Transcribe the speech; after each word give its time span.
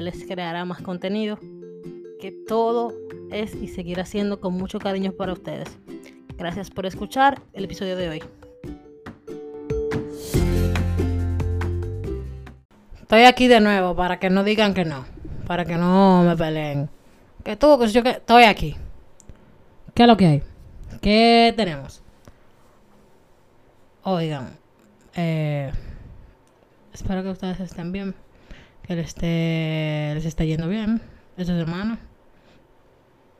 les 0.00 0.24
creará 0.24 0.64
más 0.64 0.80
contenido, 0.80 1.38
que 2.20 2.32
todo 2.46 2.94
es 3.30 3.54
y 3.54 3.68
seguirá 3.68 4.06
siendo 4.06 4.40
con 4.40 4.54
mucho 4.54 4.78
cariño 4.78 5.12
para 5.12 5.32
ustedes. 5.32 5.76
Gracias 6.38 6.70
por 6.70 6.86
escuchar 6.86 7.42
el 7.52 7.64
episodio 7.64 7.96
de 7.96 8.08
hoy. 8.08 8.22
Estoy 13.00 13.24
aquí 13.24 13.46
de 13.46 13.60
nuevo 13.60 13.94
para 13.94 14.18
que 14.18 14.30
no 14.30 14.42
digan 14.42 14.72
que 14.72 14.86
no. 14.86 15.04
Para 15.46 15.66
que 15.66 15.76
no 15.76 16.22
me 16.22 16.34
peleen. 16.34 16.88
Que 17.44 17.56
tú, 17.56 17.78
que 17.78 17.88
yo 17.88 18.02
que. 18.02 18.10
Estoy 18.10 18.44
aquí. 18.44 18.76
¿Qué 19.92 20.02
es 20.04 20.08
lo 20.08 20.16
que 20.16 20.26
hay? 20.26 20.42
¿Qué 21.02 21.52
tenemos? 21.54 22.02
Oigan. 24.04 24.56
Eh, 25.14 25.70
espero 26.94 27.22
que 27.22 27.28
ustedes 27.28 27.60
estén 27.60 27.92
bien. 27.92 28.14
Les 28.94 29.06
esté, 29.06 30.12
les 30.14 30.24
esté 30.26 30.46
yendo 30.46 30.68
bien 30.68 31.00
esta 31.36 31.56
semana. 31.56 31.98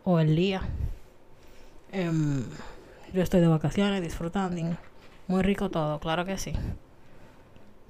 O 0.04 0.18
el 0.18 0.34
día. 0.34 0.62
Em, 1.92 2.44
yo 3.12 3.22
estoy 3.22 3.40
de 3.40 3.48
vacaciones, 3.48 4.02
disfrutando. 4.02 4.78
Muy 5.28 5.42
rico 5.42 5.70
todo, 5.70 6.00
claro 6.00 6.24
que 6.24 6.38
sí. 6.38 6.52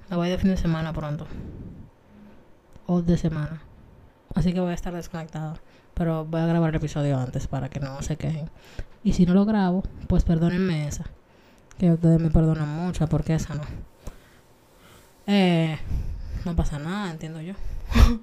Me 0.09 0.17
voy 0.17 0.29
de 0.29 0.37
fin 0.37 0.49
de 0.49 0.57
semana 0.57 0.91
pronto 0.91 1.25
o 2.85 3.01
de 3.01 3.17
semana. 3.17 3.61
Así 4.35 4.53
que 4.53 4.59
voy 4.59 4.71
a 4.71 4.75
estar 4.75 4.93
desconectado. 4.93 5.57
Pero 5.93 6.25
voy 6.25 6.41
a 6.41 6.45
grabar 6.45 6.69
el 6.71 6.75
episodio 6.75 7.17
antes 7.17 7.47
para 7.47 7.69
que 7.69 7.79
no 7.79 8.01
se 8.01 8.17
quejen. 8.17 8.49
Y 9.03 9.13
si 9.13 9.25
no 9.25 9.33
lo 9.33 9.45
grabo, 9.45 9.83
pues 10.07 10.23
perdónenme 10.23 10.87
esa. 10.87 11.05
Que 11.77 11.91
ustedes 11.91 12.19
me 12.19 12.29
perdonan 12.29 12.67
mucho 12.67 13.07
porque 13.07 13.35
esa 13.35 13.55
no. 13.55 13.63
Eh, 15.27 15.77
no 16.45 16.55
pasa 16.55 16.79
nada, 16.79 17.11
entiendo 17.11 17.41
yo. 17.41 17.53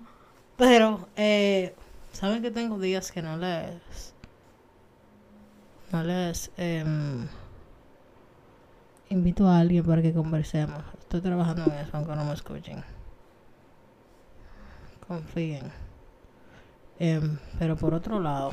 Pero, 0.57 1.09
eh, 1.17 1.75
¿saben 2.13 2.43
que 2.43 2.51
tengo 2.51 2.79
días 2.79 3.13
que 3.13 3.23
no 3.23 3.37
les... 3.37 4.15
No 5.93 6.03
les... 6.05 6.51
Em, 6.57 7.27
invito 9.09 9.49
a 9.49 9.59
alguien 9.59 9.85
para 9.85 10.03
que 10.03 10.13
conversemos. 10.13 10.83
Estoy 10.99 11.21
trabajando 11.21 11.65
en 11.65 11.73
eso, 11.73 11.97
aunque 11.97 12.15
no 12.15 12.25
me 12.25 12.35
escuchen 12.35 12.85
confíen. 15.11 15.73
Em, 17.01 17.37
pero 17.59 17.75
por 17.77 17.95
otro 17.95 18.21
lado, 18.21 18.53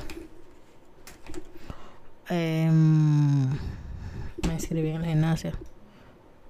em, 2.29 3.51
me 4.47 4.53
inscribí 4.53 4.89
en 4.89 5.03
el 5.03 5.05
gimnasio 5.05 5.51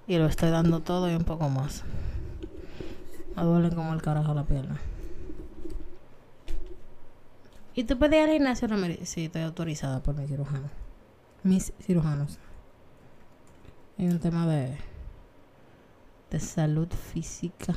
y 0.08 0.18
lo 0.18 0.28
estoy 0.28 0.50
dando 0.50 0.80
todo 0.80 1.12
y 1.12 1.16
un 1.16 1.26
poco 1.26 1.50
más. 1.50 1.84
Me 3.38 3.44
duele 3.44 3.70
como 3.70 3.94
el 3.94 4.02
carajo 4.02 4.34
la 4.34 4.46
pierna. 4.46 4.80
¿Y 7.76 7.84
tú 7.84 8.00
puedes 8.00 8.18
ir 8.18 8.24
al 8.24 8.34
gimnasio? 8.34 8.68
No 8.68 8.78
me... 8.78 9.06
Sí, 9.06 9.26
estoy 9.26 9.44
autorizada 9.44 10.02
por 10.02 10.16
mi 10.16 10.26
cirujano. 10.26 10.72
Mis 11.44 11.72
cirujanos. 11.80 12.40
Hay 14.00 14.08
un 14.08 14.20
tema 14.20 14.48
de, 14.48 14.76
de 16.32 16.40
salud 16.40 16.88
física 16.90 17.76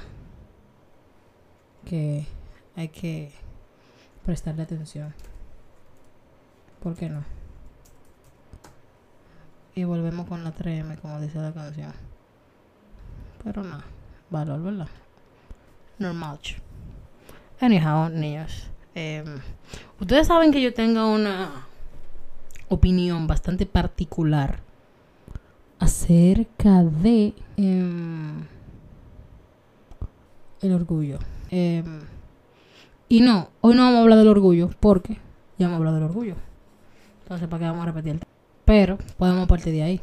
que 1.84 2.26
hay 2.74 2.88
que 2.88 3.30
prestarle 4.24 4.62
atención. 4.62 5.12
¿Por 6.82 6.96
qué 6.96 7.10
no? 7.10 7.22
Y 9.74 9.84
volvemos 9.84 10.26
con 10.26 10.42
la 10.42 10.54
3M, 10.54 10.98
como 11.00 11.20
dice 11.20 11.38
la 11.38 11.52
canción. 11.52 11.92
Pero 13.44 13.62
no, 13.62 13.82
valor, 14.30 14.62
¿verdad? 14.62 14.88
Normal. 16.00 16.38
Anyhow, 17.60 18.08
niños. 18.08 18.70
Em, 18.94 19.38
ustedes 20.00 20.26
saben 20.26 20.50
que 20.50 20.62
yo 20.62 20.72
tengo 20.72 21.12
una 21.12 21.66
opinión 22.70 23.26
bastante 23.26 23.66
particular 23.66 24.60
acerca 25.78 26.82
de 26.82 27.34
em, 27.58 28.46
el 30.62 30.72
orgullo. 30.72 31.18
Em, 31.50 32.00
y 33.10 33.20
no, 33.20 33.50
hoy 33.60 33.74
no 33.74 33.82
vamos 33.82 33.98
a 33.98 34.00
hablar 34.02 34.18
del 34.20 34.28
orgullo, 34.28 34.70
porque 34.80 35.18
ya 35.58 35.66
hemos 35.66 35.76
hablado 35.76 35.96
del 35.96 36.04
orgullo. 36.06 36.36
Entonces, 37.24 37.46
¿para 37.46 37.60
qué 37.60 37.66
vamos 37.66 37.82
a 37.82 37.92
repetir? 37.92 38.20
Pero 38.64 38.96
podemos 39.18 39.46
partir 39.46 39.74
de 39.74 39.82
ahí. 39.82 40.00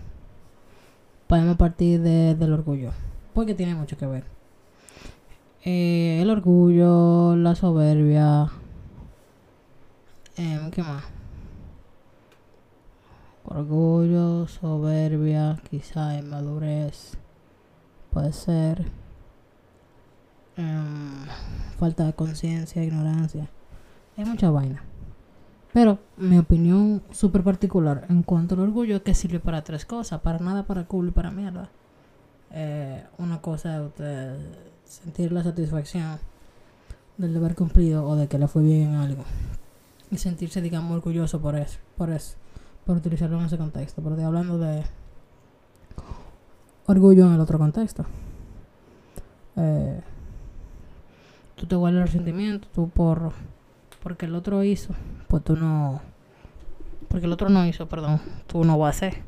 Podemos 1.25 1.57
partir 1.57 1.99
del 2.01 2.53
orgullo, 2.53 2.91
porque 3.33 3.55
tiene 3.55 3.73
mucho 3.73 3.97
que 3.97 4.05
ver. 4.05 4.36
Eh, 5.69 6.21
el 6.21 6.29
orgullo, 6.29 7.35
la 7.35 7.53
soberbia. 7.53 8.49
Eh, 10.37 10.69
¿Qué 10.71 10.81
más? 10.81 11.03
Orgullo, 13.43 14.47
soberbia, 14.47 15.59
quizá 15.69 16.17
inmadurez. 16.17 17.17
Puede 18.11 18.31
ser. 18.31 18.85
Em, 20.55 21.25
falta 21.77 22.05
de 22.05 22.13
conciencia, 22.13 22.81
ignorancia. 22.81 23.49
Hay 24.15 24.23
mucha 24.23 24.49
vaina. 24.49 24.83
Pero 25.73 25.99
mi 26.15 26.37
opinión 26.37 27.03
súper 27.11 27.43
particular 27.43 28.05
en 28.07 28.23
cuanto 28.23 28.55
al 28.55 28.61
orgullo 28.61 28.95
es 28.95 29.01
que 29.01 29.13
sirve 29.13 29.41
para 29.41 29.65
tres 29.65 29.85
cosas. 29.85 30.21
Para 30.21 30.39
nada, 30.39 30.63
para 30.63 30.85
culo 30.85 31.09
y 31.09 31.11
para 31.11 31.29
mierda. 31.29 31.69
Eh, 32.51 33.03
una 33.17 33.41
cosa 33.41 33.81
usted 33.83 34.37
sentir 34.87 35.31
la 35.31 35.43
satisfacción 35.43 36.19
del 37.17 37.33
deber 37.33 37.55
cumplido 37.55 38.07
o 38.07 38.15
de 38.15 38.27
que 38.27 38.37
le 38.37 38.47
fue 38.47 38.63
bien 38.63 38.89
en 38.89 38.95
algo. 38.95 39.23
Y 40.09 40.17
sentirse, 40.17 40.61
digamos, 40.61 40.95
orgulloso 40.95 41.41
por 41.41 41.55
eso. 41.55 41.79
Por 41.97 42.09
eso. 42.09 42.35
Por 42.85 42.97
utilizarlo 42.97 43.39
en 43.39 43.45
ese 43.45 43.57
contexto. 43.57 44.01
Pero 44.01 44.25
hablando 44.25 44.57
de 44.57 44.83
orgullo 46.85 47.27
en 47.27 47.33
el 47.33 47.39
otro 47.39 47.57
contexto. 47.57 48.05
Eh, 49.57 50.01
tú 51.55 51.65
te 51.65 51.75
guardas 51.75 52.01
el 52.01 52.07
resentimiento, 52.07 52.67
tú 52.73 52.89
por 52.89 53.33
porque 54.03 54.27
el 54.27 54.35
otro 54.35 54.63
hizo, 54.63 54.93
pues 55.27 55.43
tú 55.43 55.55
no 55.57 55.99
porque 57.09 57.25
el 57.25 57.33
otro 57.33 57.49
no 57.49 57.65
hizo, 57.65 57.87
perdón, 57.87 58.21
tú 58.47 58.63
no 58.63 58.77
vas 58.77 58.87
a 58.87 59.07
hacer. 59.07 59.23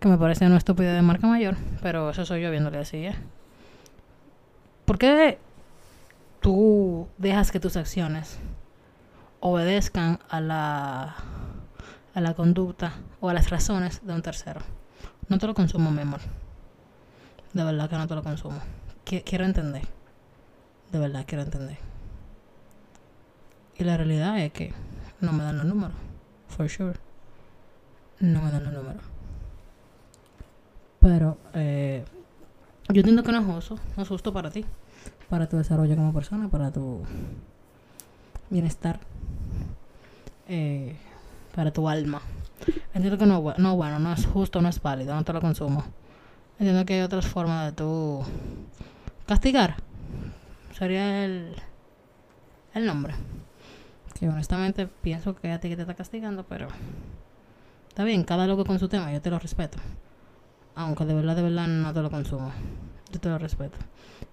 Que 0.00 0.08
me 0.08 0.18
parece 0.18 0.46
una 0.46 0.56
estupidez 0.56 0.94
de 0.94 1.02
marca 1.02 1.26
mayor, 1.26 1.56
pero 1.82 2.10
eso 2.10 2.24
soy 2.24 2.42
yo 2.42 2.50
viéndole 2.50 2.78
así, 2.78 2.98
¿eh? 2.98 3.14
¿Por 4.84 4.98
qué 4.98 5.38
tú 6.40 7.08
dejas 7.18 7.50
que 7.50 7.60
tus 7.60 7.76
acciones 7.76 8.38
obedezcan 9.40 10.18
a 10.28 10.40
la 10.40 11.16
a 12.14 12.20
la 12.20 12.34
conducta 12.34 12.92
o 13.20 13.28
a 13.28 13.34
las 13.34 13.50
razones 13.50 14.00
de 14.06 14.14
un 14.14 14.22
tercero. 14.22 14.60
No 15.28 15.38
te 15.38 15.46
lo 15.46 15.54
consumo, 15.54 15.90
mi 15.90 16.02
amor. 16.02 16.20
De 17.52 17.64
verdad 17.64 17.90
que 17.90 17.96
no 17.96 18.06
te 18.06 18.14
lo 18.14 18.22
consumo. 18.22 18.58
Quiero 19.04 19.44
entender. 19.44 19.82
De 20.92 20.98
verdad 20.98 21.24
quiero 21.26 21.42
entender. 21.42 21.78
Y 23.76 23.84
la 23.84 23.96
realidad 23.96 24.38
es 24.38 24.52
que 24.52 24.72
no 25.20 25.32
me 25.32 25.42
dan 25.42 25.58
los 25.58 25.66
números. 25.66 25.96
For 26.48 26.68
sure. 26.68 26.98
No 28.20 28.42
me 28.42 28.50
dan 28.52 28.64
los 28.64 28.72
números. 28.72 29.02
Pero 31.00 31.36
eh, 31.54 32.04
yo 32.88 33.00
entiendo 33.00 33.22
que 33.22 33.32
no 33.32 33.40
es 33.40 33.46
justo. 33.46 33.78
No 33.96 34.02
es 34.02 34.08
justo 34.08 34.32
para 34.32 34.50
ti. 34.50 34.64
Para 35.28 35.48
tu 35.48 35.56
desarrollo 35.56 35.96
como 35.96 36.12
persona. 36.12 36.48
Para 36.48 36.70
tu 36.70 37.02
bienestar. 38.50 39.00
Eh, 40.48 40.96
para 41.54 41.72
tu 41.72 41.88
alma. 41.88 42.20
Entiendo 42.94 43.18
que 43.18 43.26
no, 43.26 43.54
no, 43.58 43.76
bueno, 43.76 43.98
no 43.98 44.12
es 44.12 44.26
justo, 44.26 44.60
no 44.60 44.68
es 44.68 44.80
válido, 44.80 45.14
no 45.14 45.24
te 45.24 45.32
lo 45.32 45.40
consumo. 45.40 45.84
Entiendo 46.58 46.84
que 46.84 46.94
hay 46.94 47.00
otras 47.00 47.26
formas 47.26 47.66
de 47.66 47.72
tu 47.72 48.22
castigar. 49.26 49.76
Sería 50.72 51.24
el, 51.24 51.54
el 52.74 52.86
nombre. 52.86 53.14
Que 54.18 54.28
honestamente 54.28 54.86
pienso 54.86 55.34
que 55.34 55.50
a 55.50 55.60
ti 55.60 55.68
que 55.68 55.76
te 55.76 55.82
está 55.82 55.94
castigando, 55.94 56.44
pero 56.44 56.68
está 57.88 58.04
bien, 58.04 58.24
cada 58.24 58.46
loco 58.46 58.64
con 58.64 58.78
su 58.78 58.88
tema, 58.88 59.12
yo 59.12 59.20
te 59.20 59.30
lo 59.30 59.38
respeto. 59.38 59.78
Aunque 60.74 61.04
de 61.04 61.14
verdad, 61.14 61.36
de 61.36 61.42
verdad 61.42 61.66
no 61.66 61.92
te 61.92 62.02
lo 62.02 62.10
consumo. 62.10 62.52
Yo 63.12 63.20
te 63.20 63.28
lo 63.28 63.38
respeto. 63.38 63.78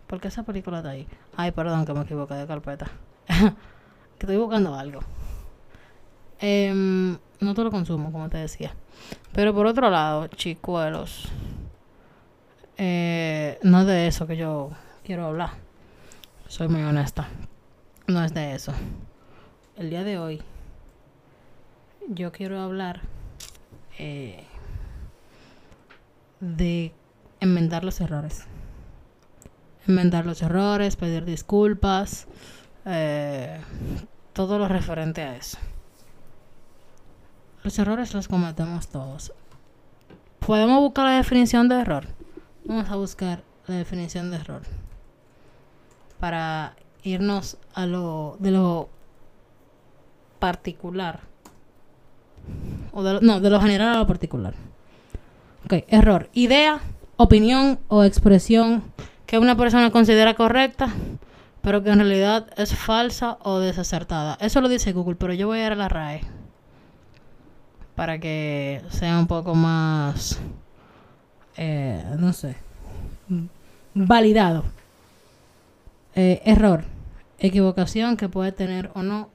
Porque 0.07 0.27
esa 0.27 0.43
película 0.43 0.77
está 0.77 0.89
ahí. 0.89 1.07
Ay, 1.37 1.51
perdón 1.51 1.85
que 1.85 1.93
me 1.93 2.01
equivoqué 2.01 2.33
de 2.33 2.47
carpeta. 2.47 2.91
que 3.27 4.25
estoy 4.25 4.37
buscando 4.37 4.75
algo. 4.75 5.01
Eh, 6.39 6.73
no 7.39 7.53
te 7.53 7.63
lo 7.63 7.71
consumo, 7.71 8.11
como 8.11 8.29
te 8.29 8.37
decía. 8.37 8.73
Pero 9.33 9.53
por 9.53 9.67
otro 9.67 9.89
lado, 9.89 10.27
chicuelos, 10.27 11.29
eh, 12.77 13.59
no 13.61 13.81
es 13.81 13.87
de 13.87 14.07
eso 14.07 14.27
que 14.27 14.37
yo 14.37 14.71
quiero 15.03 15.25
hablar. 15.27 15.51
Soy 16.47 16.67
muy 16.67 16.81
honesta. 16.81 17.27
No 18.07 18.23
es 18.23 18.33
de 18.33 18.55
eso. 18.55 18.73
El 19.77 19.89
día 19.89 20.03
de 20.03 20.17
hoy, 20.17 20.41
yo 22.09 22.31
quiero 22.31 22.59
hablar 22.59 23.01
eh, 23.97 24.43
de 26.41 26.93
enmendar 27.39 27.85
los 27.85 28.01
errores. 28.01 28.45
Enmendar 29.87 30.25
los 30.25 30.41
errores, 30.41 30.95
pedir 30.95 31.23
disculpas, 31.25 32.27
eh, 32.85 33.61
todo 34.33 34.59
lo 34.59 34.67
referente 34.67 35.21
a 35.21 35.37
eso. 35.37 35.57
Los 37.63 37.77
errores 37.79 38.13
los 38.13 38.27
cometemos 38.27 38.87
todos. 38.87 39.33
¿Podemos 40.39 40.79
buscar 40.79 41.05
la 41.05 41.17
definición 41.17 41.69
de 41.69 41.79
error? 41.79 42.07
Vamos 42.65 42.89
a 42.89 42.95
buscar 42.95 43.43
la 43.67 43.75
definición 43.75 44.31
de 44.31 44.37
error. 44.37 44.63
Para 46.19 46.75
irnos 47.03 47.57
a 47.73 47.85
lo 47.85 48.37
de 48.39 48.51
lo 48.51 48.89
particular. 50.39 51.21
O 52.91 53.03
de 53.03 53.21
no, 53.21 53.39
de 53.39 53.49
lo 53.49 53.61
general 53.61 53.95
a 53.95 53.99
lo 53.99 54.07
particular. 54.07 54.55
Ok, 55.71 55.85
error. 55.87 56.29
Idea, 56.33 56.81
opinión 57.15 57.79
o 57.87 58.03
expresión 58.03 58.83
que 59.25 59.39
una 59.39 59.55
persona 59.55 59.89
considera 59.89 60.33
correcta, 60.33 60.89
pero 61.61 61.81
que 61.81 61.91
en 61.91 61.99
realidad 61.99 62.47
es 62.57 62.75
falsa 62.75 63.37
o 63.41 63.59
desacertada. 63.59 64.37
Eso 64.41 64.59
lo 64.59 64.67
dice 64.67 64.91
Google, 64.91 65.15
pero 65.15 65.31
yo 65.33 65.47
voy 65.47 65.59
a 65.59 65.67
ir 65.67 65.71
a 65.71 65.75
la 65.75 65.87
RAE 65.87 66.23
para 67.95 68.19
que 68.19 68.81
sea 68.89 69.17
un 69.17 69.27
poco 69.27 69.55
más, 69.55 70.41
eh, 71.55 72.03
no 72.19 72.33
sé, 72.33 72.57
validado. 73.93 74.65
Eh, 76.15 76.41
error, 76.43 76.83
equivocación 77.39 78.17
que 78.17 78.27
puede 78.27 78.51
tener 78.51 78.91
o 78.93 79.03
no 79.03 79.29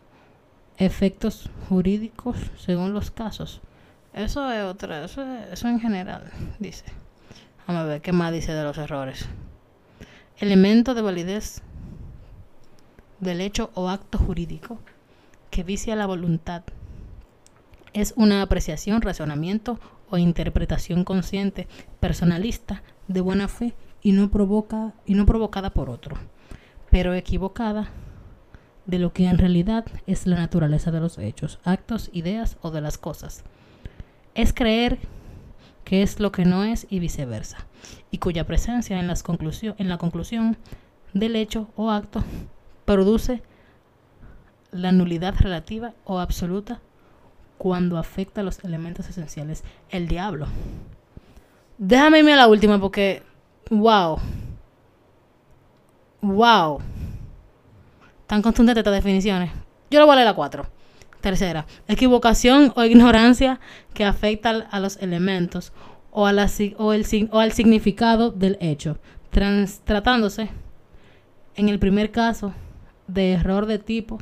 efectos 0.77 1.49
jurídicos 1.71 2.37
según 2.59 2.93
los 2.93 3.11
casos. 3.11 3.63
Eso 4.17 4.51
es 4.51 4.65
otra, 4.65 5.05
eso, 5.05 5.23
eso 5.53 5.69
en 5.69 5.79
general, 5.79 6.25
dice. 6.59 6.87
Vamos 7.67 7.83
a 7.83 7.85
ver 7.85 8.01
qué 8.01 8.13
más 8.13 8.33
dice 8.33 8.55
de 8.55 8.65
los 8.65 8.79
errores. 8.79 9.27
Elemento 10.39 10.95
de 10.95 11.03
validez 11.03 11.61
del 13.21 13.43
hecho 13.43 13.71
o 13.75 13.91
acto 13.91 14.17
jurídico 14.17 14.79
que 15.51 15.65
vicia 15.65 15.95
la 15.97 16.07
voluntad 16.07 16.63
es 17.93 18.15
una 18.17 18.41
apreciación, 18.41 19.03
razonamiento 19.03 19.79
o 20.09 20.17
interpretación 20.17 21.05
consciente, 21.05 21.69
personalista, 22.01 22.83
de 23.09 23.21
buena 23.21 23.49
fe 23.49 23.75
y 24.03 24.13
no, 24.13 24.31
provoca, 24.31 24.95
y 25.05 25.13
no 25.13 25.27
provocada 25.27 25.69
por 25.71 25.91
otro, 25.91 26.17
pero 26.91 27.13
equivocada 27.13 27.91
de 28.87 28.99
lo 28.99 29.13
que 29.13 29.27
en 29.27 29.37
realidad 29.37 29.85
es 30.07 30.27
la 30.27 30.37
naturaleza 30.37 30.91
de 30.91 31.01
los 31.01 31.19
hechos, 31.19 31.59
actos, 31.65 32.09
ideas 32.15 32.57
o 32.63 32.71
de 32.71 32.81
las 32.81 32.97
cosas. 32.97 33.45
Es 34.37 34.53
creer 34.53 34.99
que 35.85 36.03
es 36.03 36.21
lo 36.21 36.31
que 36.31 36.45
no 36.45 36.63
es 36.63 36.87
y 36.91 36.99
viceversa, 36.99 37.57
y 38.11 38.19
cuya 38.19 38.45
presencia 38.45 39.01
en, 39.01 39.09
la 39.09 39.97
conclusión 39.99 40.59
del 41.15 41.37
hecho 41.37 41.69
o 41.75 41.91
acto 41.91 42.23
produce 42.85 43.43
la 44.73 44.93
nulidad 44.93 45.35
relativa 45.39 45.95
o 46.05 46.19
absoluta 46.19 46.81
cuando 47.57 47.97
afecta 47.97 48.43
a 48.43 48.45
los 48.45 48.63
elementos 48.63 49.09
esenciales. 49.09 49.65
El 49.89 50.07
diablo. 50.07 50.49
Déjame 51.79 52.19
irme 52.19 52.35
a 52.35 52.37
la 52.37 52.49
última 52.49 52.79
porque, 52.79 53.23
wow. 53.71 54.19
Wow. 56.21 56.81
Tan 58.27 58.43
contundente 58.43 58.81
estas 58.81 58.93
definiciones. 58.93 59.51
Yo 59.91 59.99
le 59.99 60.05
voy 60.05 60.13
a 60.13 60.17
leer 60.17 60.27
la 60.27 60.35
4. 60.35 60.76
Tercera, 61.21 61.67
equivocación 61.89 62.73
o 62.77 62.85
ignorancia 62.85 63.61
que 63.95 64.05
afecta 64.05 64.51
a 64.51 64.81
los 64.81 64.97
elementos 64.99 65.73
o, 66.11 66.27
al 66.27 67.53
significado 67.53 68.31
del 68.31 68.57
hecho, 68.61 68.99
tratándose, 69.31 70.49
en 71.57 71.69
el 71.69 71.79
primer 71.79 72.11
caso, 72.11 72.55
de 73.07 73.33
error 73.33 73.67
de 73.67 73.79
tipo 73.79 74.19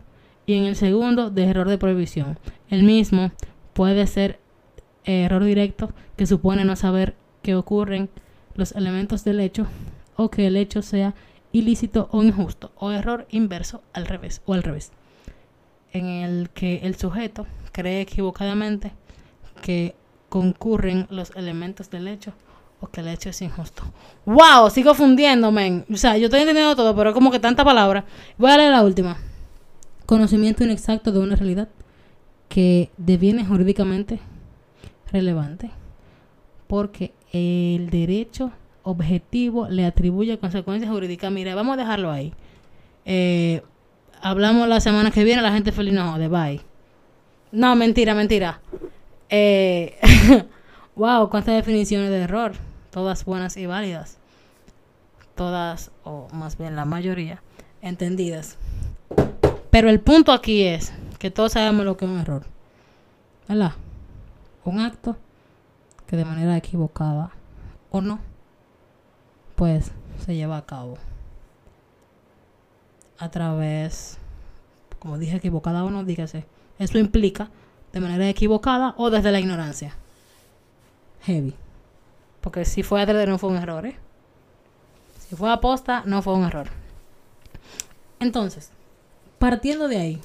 y 0.46 0.54
en 0.54 0.64
el 0.64 0.76
segundo 0.76 1.30
de 1.30 1.44
error 1.44 1.68
de 1.68 1.78
prohibición. 1.78 2.38
El 2.68 2.82
mismo 2.82 3.32
puede 3.72 4.06
ser 4.06 4.40
error 5.04 5.44
directo 5.44 5.90
que 6.16 6.26
supone 6.26 6.64
no 6.64 6.76
saber 6.76 7.14
que 7.42 7.54
ocurren 7.54 8.08
los 8.54 8.72
elementos 8.72 9.24
del 9.24 9.40
hecho 9.40 9.66
o 10.16 10.30
que 10.30 10.46
el 10.46 10.56
hecho 10.56 10.82
sea 10.82 11.14
ilícito 11.52 12.08
o 12.10 12.22
injusto 12.22 12.72
o 12.76 12.90
error 12.90 13.26
inverso 13.30 13.82
al 13.92 14.06
revés 14.06 14.42
o 14.46 14.54
al 14.54 14.62
revés 14.62 14.92
en 15.94 16.06
el 16.06 16.50
que 16.50 16.80
el 16.82 16.96
sujeto 16.96 17.46
cree 17.72 18.02
equivocadamente 18.02 18.92
que 19.62 19.94
concurren 20.28 21.06
los 21.08 21.30
elementos 21.36 21.88
del 21.88 22.08
hecho 22.08 22.34
o 22.80 22.88
que 22.88 23.00
el 23.00 23.08
hecho 23.08 23.30
es 23.30 23.40
injusto. 23.40 23.82
¡Wow! 24.26 24.68
Sigo 24.70 24.92
fundiéndome. 24.94 25.84
O 25.90 25.96
sea, 25.96 26.18
yo 26.18 26.26
estoy 26.26 26.40
entendiendo 26.40 26.76
todo, 26.76 26.94
pero 26.94 27.14
como 27.14 27.30
que 27.30 27.38
tanta 27.38 27.64
palabra. 27.64 28.04
Voy 28.36 28.50
a 28.50 28.58
leer 28.58 28.72
la 28.72 28.82
última 28.82 29.16
conocimiento 30.06 30.64
inexacto 30.64 31.12
de 31.12 31.20
una 31.20 31.36
realidad 31.36 31.68
que 32.48 32.90
deviene 32.96 33.44
jurídicamente 33.44 34.20
relevante 35.10 35.70
porque 36.66 37.14
el 37.32 37.88
derecho 37.90 38.52
objetivo 38.82 39.68
le 39.68 39.86
atribuye 39.86 40.38
consecuencias 40.38 40.90
jurídicas. 40.90 41.32
Mira, 41.32 41.54
vamos 41.54 41.74
a 41.74 41.76
dejarlo 41.78 42.10
ahí. 42.10 42.32
Eh, 43.06 43.62
hablamos 44.24 44.66
la 44.68 44.80
semana 44.80 45.10
que 45.10 45.22
viene, 45.22 45.42
la 45.42 45.52
gente 45.52 45.70
feliz 45.70 45.92
no 45.92 46.18
de 46.18 46.28
bye. 46.28 46.60
No, 47.52 47.76
mentira, 47.76 48.14
mentira. 48.14 48.60
Eh, 49.28 49.98
wow, 50.96 51.28
cuántas 51.28 51.54
definiciones 51.54 52.08
de 52.08 52.22
error. 52.22 52.52
Todas 52.90 53.26
buenas 53.26 53.56
y 53.58 53.66
válidas. 53.66 54.16
Todas, 55.34 55.90
o 56.04 56.26
más 56.32 56.56
bien 56.56 56.74
la 56.74 56.86
mayoría, 56.86 57.42
entendidas. 57.82 58.56
Pero 59.70 59.90
el 59.90 60.00
punto 60.00 60.32
aquí 60.32 60.62
es 60.62 60.94
que 61.18 61.30
todos 61.30 61.52
sabemos 61.52 61.84
lo 61.84 61.98
que 61.98 62.06
es 62.06 62.10
un 62.10 62.18
error. 62.18 62.46
¿Verdad? 63.46 63.72
Un 64.64 64.80
acto 64.80 65.18
que 66.06 66.16
de 66.16 66.24
manera 66.24 66.56
equivocada 66.56 67.30
o 67.90 68.00
no, 68.00 68.20
pues 69.54 69.92
se 70.24 70.34
lleva 70.34 70.56
a 70.56 70.64
cabo 70.64 70.96
a 73.24 73.30
través, 73.30 74.18
como 74.98 75.18
dije, 75.18 75.36
equivocada 75.36 75.84
o 75.84 75.90
no, 75.90 76.04
dígase, 76.04 76.44
eso 76.78 76.98
implica 76.98 77.50
de 77.92 78.00
manera 78.00 78.28
equivocada 78.28 78.94
o 78.98 79.10
desde 79.10 79.32
la 79.32 79.40
ignorancia. 79.40 79.96
Heavy. 81.22 81.54
Porque 82.40 82.64
si 82.64 82.82
fue 82.82 83.00
adrede 83.00 83.26
no 83.26 83.38
fue 83.38 83.50
un 83.50 83.56
error, 83.56 83.86
¿eh? 83.86 83.96
Si 85.26 85.34
fue 85.36 85.50
aposta, 85.50 86.02
no 86.04 86.20
fue 86.20 86.34
un 86.34 86.44
error. 86.44 86.68
Entonces, 88.20 88.70
partiendo 89.38 89.88
de 89.88 89.96
ahí, 89.96 90.20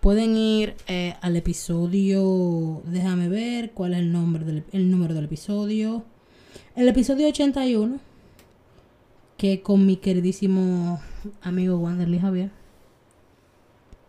pueden 0.00 0.36
ir 0.36 0.74
eh, 0.88 1.14
al 1.20 1.36
episodio, 1.36 2.82
déjame 2.84 3.28
ver 3.28 3.70
cuál 3.72 3.94
es 3.94 4.00
el, 4.00 4.10
nombre 4.10 4.44
del, 4.44 4.64
el 4.72 4.90
número 4.90 5.14
del 5.14 5.26
episodio. 5.26 6.04
El 6.74 6.88
episodio 6.88 7.28
81, 7.28 8.00
que 9.36 9.62
con 9.62 9.86
mi 9.86 9.96
queridísimo 9.96 11.00
amigo 11.42 11.78
Wanderly 11.78 12.18
Javier, 12.18 12.50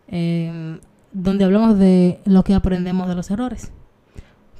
eh, 0.08 0.78
donde 1.12 1.44
hablamos 1.44 1.78
de 1.78 2.20
lo 2.24 2.44
que 2.44 2.54
aprendemos 2.54 3.08
de 3.08 3.14
los 3.14 3.30
errores. 3.30 3.70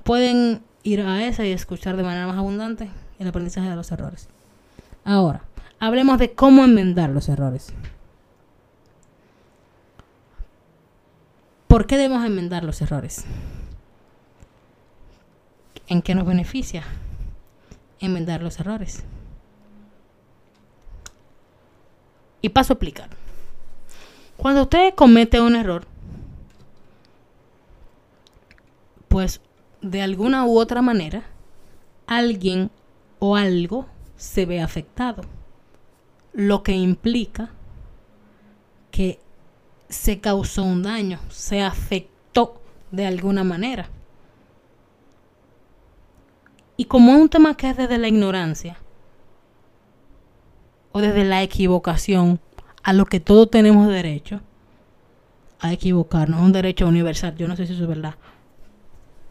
Pueden 0.04 0.62
ir 0.82 1.02
a 1.02 1.24
esa 1.26 1.44
y 1.44 1.52
escuchar 1.52 1.96
de 1.96 2.02
manera 2.02 2.26
más 2.26 2.36
abundante 2.36 2.90
el 3.18 3.28
aprendizaje 3.28 3.68
de 3.68 3.76
los 3.76 3.90
errores. 3.92 4.28
Ahora, 5.04 5.42
hablemos 5.80 6.18
de 6.18 6.32
cómo 6.32 6.64
enmendar 6.64 7.10
los 7.10 7.28
errores. 7.28 7.72
¿Por 11.66 11.86
qué 11.86 11.96
debemos 11.96 12.24
enmendar 12.24 12.64
los 12.64 12.80
errores? 12.80 13.24
¿En 15.86 16.02
qué 16.02 16.14
nos 16.14 16.26
beneficia 16.26 16.84
enmendar 18.00 18.42
los 18.42 18.58
errores? 18.60 19.04
Y 22.40 22.50
paso 22.50 22.72
a 22.72 22.74
explicar. 22.74 23.10
Cuando 24.36 24.62
usted 24.62 24.94
comete 24.94 25.40
un 25.40 25.56
error, 25.56 25.86
pues 29.08 29.40
de 29.80 30.02
alguna 30.02 30.46
u 30.46 30.58
otra 30.58 30.82
manera, 30.82 31.24
alguien 32.06 32.70
o 33.18 33.36
algo 33.36 33.86
se 34.16 34.46
ve 34.46 34.60
afectado, 34.60 35.22
lo 36.32 36.62
que 36.62 36.72
implica 36.72 37.50
que 38.90 39.18
se 39.88 40.20
causó 40.20 40.62
un 40.62 40.82
daño, 40.82 41.18
se 41.30 41.62
afectó 41.62 42.60
de 42.90 43.06
alguna 43.06 43.42
manera. 43.42 43.88
Y 46.76 46.84
como 46.84 47.12
es 47.12 47.20
un 47.20 47.28
tema 47.28 47.56
que 47.56 47.70
es 47.70 47.76
desde 47.76 47.98
la 47.98 48.06
ignorancia 48.06 48.78
desde 51.00 51.24
la 51.24 51.42
equivocación, 51.42 52.40
a 52.82 52.92
lo 52.92 53.06
que 53.06 53.20
todos 53.20 53.50
tenemos 53.50 53.88
derecho 53.88 54.40
a 55.60 55.72
equivocarnos, 55.72 56.40
es 56.40 56.46
un 56.46 56.52
derecho 56.52 56.86
universal, 56.86 57.36
yo 57.36 57.48
no 57.48 57.56
sé 57.56 57.66
si 57.66 57.72
eso 57.72 57.82
es 57.82 57.88
verdad, 57.88 58.14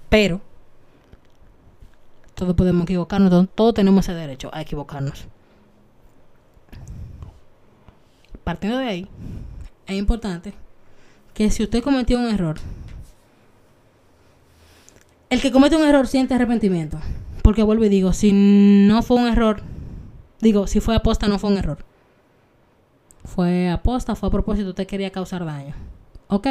pero 0.10 0.42
todos 2.36 2.56
podemos 2.56 2.84
equivocarnos, 2.84 3.50
todos 3.56 3.74
tenemos 3.74 4.06
ese 4.06 4.14
derecho 4.14 4.50
a 4.54 4.62
equivocarnos. 4.62 5.26
Partiendo 8.44 8.78
de 8.78 8.88
ahí, 8.88 9.08
es 9.88 9.98
importante 9.98 10.54
que 11.34 11.50
si 11.50 11.64
usted 11.64 11.84
cometió 11.84 12.20
un 12.20 12.28
error, 12.28 12.58
el 15.30 15.42
que 15.42 15.52
comete 15.52 15.76
un 15.76 15.84
error 15.84 16.08
siente 16.08 16.34
arrepentimiento. 16.34 17.00
Porque 17.42 17.64
vuelvo 17.64 17.86
y 17.86 17.90
digo, 17.90 18.14
si 18.14 18.32
no 18.34 19.02
fue 19.04 19.18
un 19.18 19.28
error, 19.28 19.62
digo, 20.40 20.68
si 20.68 20.80
fue 20.80 20.96
aposta, 20.96 21.28
no 21.28 21.40
fue 21.40 21.52
un 21.52 21.58
error. 21.58 21.78
Fue 23.24 23.70
aposta, 23.70 24.16
fue 24.16 24.30
a 24.30 24.32
propósito, 24.32 24.70
usted 24.70 24.88
quería 24.88 25.12
causar 25.12 25.46
daño. 25.46 25.76
Ok, 26.28 26.48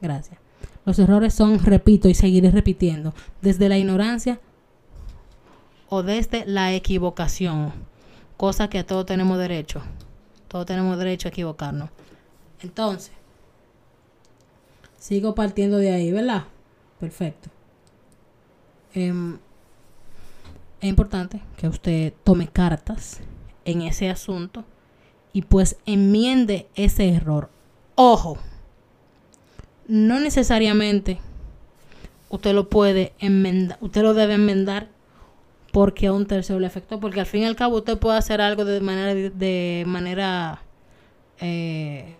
gracias. 0.00 0.38
Los 0.84 0.98
errores 0.98 1.34
son, 1.34 1.58
repito 1.58 2.08
y 2.08 2.14
seguiré 2.14 2.50
repitiendo, 2.50 3.12
desde 3.42 3.68
la 3.68 3.78
ignorancia 3.78 4.40
o 5.88 6.02
desde 6.02 6.44
la 6.46 6.72
equivocación. 6.74 7.72
Cosa 8.36 8.68
que 8.68 8.78
a 8.78 8.86
todos 8.86 9.06
tenemos 9.06 9.38
derecho. 9.38 9.82
Todos 10.48 10.66
tenemos 10.66 10.98
derecho 10.98 11.28
a 11.28 11.30
equivocarnos. 11.30 11.90
Entonces, 12.60 13.12
sigo 14.98 15.34
partiendo 15.34 15.78
de 15.78 15.92
ahí, 15.92 16.12
¿verdad? 16.12 16.44
Perfecto. 17.00 17.50
Em, 18.94 19.38
es 20.86 20.90
importante 20.90 21.40
que 21.56 21.68
usted 21.68 22.12
tome 22.24 22.48
cartas 22.48 23.20
en 23.64 23.82
ese 23.82 24.08
asunto 24.08 24.64
y 25.32 25.42
pues 25.42 25.76
enmiende 25.84 26.68
ese 26.74 27.08
error. 27.08 27.50
Ojo, 27.94 28.38
no 29.88 30.20
necesariamente 30.20 31.18
usted 32.28 32.54
lo 32.54 32.68
puede 32.68 33.12
enmendar, 33.18 33.78
usted 33.80 34.02
lo 34.02 34.14
debe 34.14 34.34
enmendar 34.34 34.88
porque 35.72 36.06
a 36.06 36.12
un 36.12 36.26
tercero 36.26 36.58
le 36.58 36.66
afectó, 36.66 37.00
porque 37.00 37.20
al 37.20 37.26
fin 37.26 37.42
y 37.42 37.44
al 37.46 37.56
cabo 37.56 37.76
usted 37.76 37.98
puede 37.98 38.18
hacer 38.18 38.40
algo 38.40 38.64
de 38.64 38.80
manera 38.80 39.14
de 39.14 39.84
manera 39.86 40.62
eh, 41.40 42.16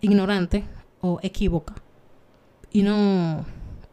ignorante 0.00 0.64
o 1.00 1.18
equívoca 1.22 1.74
y 2.70 2.82
no 2.82 3.44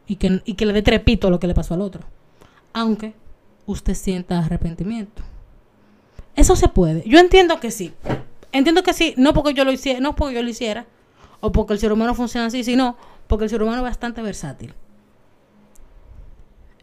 y 0.06 0.16
que, 0.16 0.42
y 0.44 0.54
que 0.54 0.66
le 0.66 0.72
dé 0.72 0.82
trepito 0.82 1.30
lo 1.30 1.40
que 1.40 1.46
le 1.46 1.54
pasó 1.54 1.74
al 1.74 1.80
otro, 1.80 2.02
aunque 2.72 3.14
usted 3.66 3.94
sienta 3.94 4.38
arrepentimiento. 4.38 5.22
Eso 6.34 6.56
se 6.56 6.68
puede. 6.68 7.02
Yo 7.06 7.18
entiendo 7.18 7.60
que 7.60 7.70
sí. 7.70 7.92
Entiendo 8.52 8.82
que 8.82 8.92
sí, 8.92 9.14
no 9.16 9.32
porque 9.32 9.54
yo 9.54 9.64
lo 9.64 9.72
hiciera, 9.72 10.00
no 10.00 10.14
porque 10.14 10.34
yo 10.34 10.42
lo 10.42 10.48
hiciera 10.48 10.86
o 11.40 11.52
porque 11.52 11.72
el 11.74 11.78
ser 11.78 11.92
humano 11.92 12.14
funciona 12.14 12.46
así, 12.46 12.64
sino 12.64 12.96
porque 13.26 13.44
el 13.44 13.50
ser 13.50 13.62
humano 13.62 13.78
es 13.78 13.84
bastante 13.84 14.22
versátil. 14.22 14.74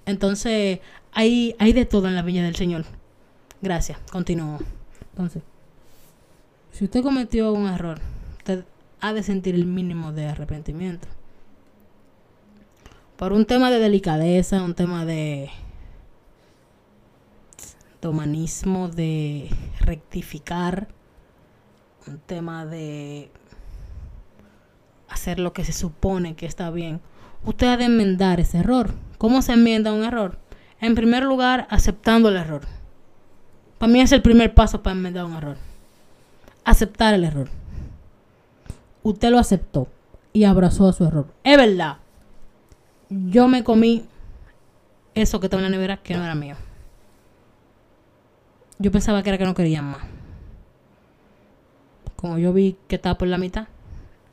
Entonces, 0.05 0.79
hay, 1.12 1.55
hay 1.60 1.74
de 1.74 1.86
todo 1.86 2.08
en 2.08 2.15
la 2.15 2.24
viña 2.24 2.43
del 2.43 2.55
Señor. 2.55 2.86
Gracias. 3.62 4.00
Continúo. 4.12 4.58
Entonces, 5.12 5.43
si 6.72 6.86
usted 6.86 7.03
cometió 7.03 7.53
un 7.53 7.67
error, 7.67 8.00
usted 8.38 8.65
ha 9.01 9.13
de 9.13 9.22
sentir 9.24 9.55
el 9.55 9.65
mínimo 9.65 10.12
de 10.12 10.27
arrepentimiento. 10.27 11.08
Por 13.17 13.34
un 13.34 13.46
tema 13.46 13.69
de 13.69 13.79
delicadeza, 13.79 14.63
un 14.63 14.74
tema 14.74 15.05
de, 15.05 15.50
de 18.01 19.50
rectificar, 19.82 20.88
un 22.08 22.20
tema 22.20 22.65
de 22.65 23.32
hacer 25.10 25.39
lo 25.39 25.53
que 25.53 25.65
se 25.65 25.74
supone 25.74 26.36
que 26.36 26.46
está 26.46 26.72
bien. 26.72 27.01
Usted 27.46 27.68
ha 27.68 27.77
de 27.77 27.86
enmendar 27.86 28.39
ese 28.39 28.60
error. 28.60 28.94
¿Cómo 29.18 29.41
se 29.41 29.53
enmienda 29.53 29.94
un 29.94 30.03
error? 30.03 30.38
En 30.82 30.96
primer 30.96 31.24
lugar, 31.24 31.68
aceptando 31.70 32.29
el 32.29 32.38
error. 32.38 32.62
Para 33.77 33.91
mí 33.91 34.01
es 34.01 34.12
el 34.12 34.22
primer 34.22 34.53
paso 34.53 34.82
para 34.82 34.96
enmendar 34.96 35.25
un 35.25 35.36
error. 35.36 35.58
Aceptar 36.63 37.13
el 37.13 37.24
error 37.24 37.50
usted 39.03 39.29
lo 39.29 39.39
aceptó 39.39 39.88
y 40.34 40.44
abrazó 40.44 40.91
su 40.94 41.06
error. 41.06 41.27
Es 41.44 41.58
verdad. 41.58 41.98
Yo 43.10 43.48
me 43.48 43.63
comí 43.63 44.06
eso 45.15 45.39
que 45.39 45.48
estaba 45.48 45.62
en 45.62 45.72
la 45.72 45.77
nevera 45.77 45.98
que 45.98 46.15
no 46.15 46.24
era 46.24 46.36
mío. 46.36 46.56
Yo 48.79 48.91
pensaba 48.91 49.21
que 49.21 49.29
era 49.29 49.38
que 49.38 49.45
no 49.45 49.53
querían 49.53 49.91
más. 49.91 50.01
Como 52.15 52.38
yo 52.38 52.53
vi 52.53 52.77
que 52.88 52.95
estaba 52.95 53.17
por 53.17 53.27
la 53.27 53.38
mitad, 53.38 53.67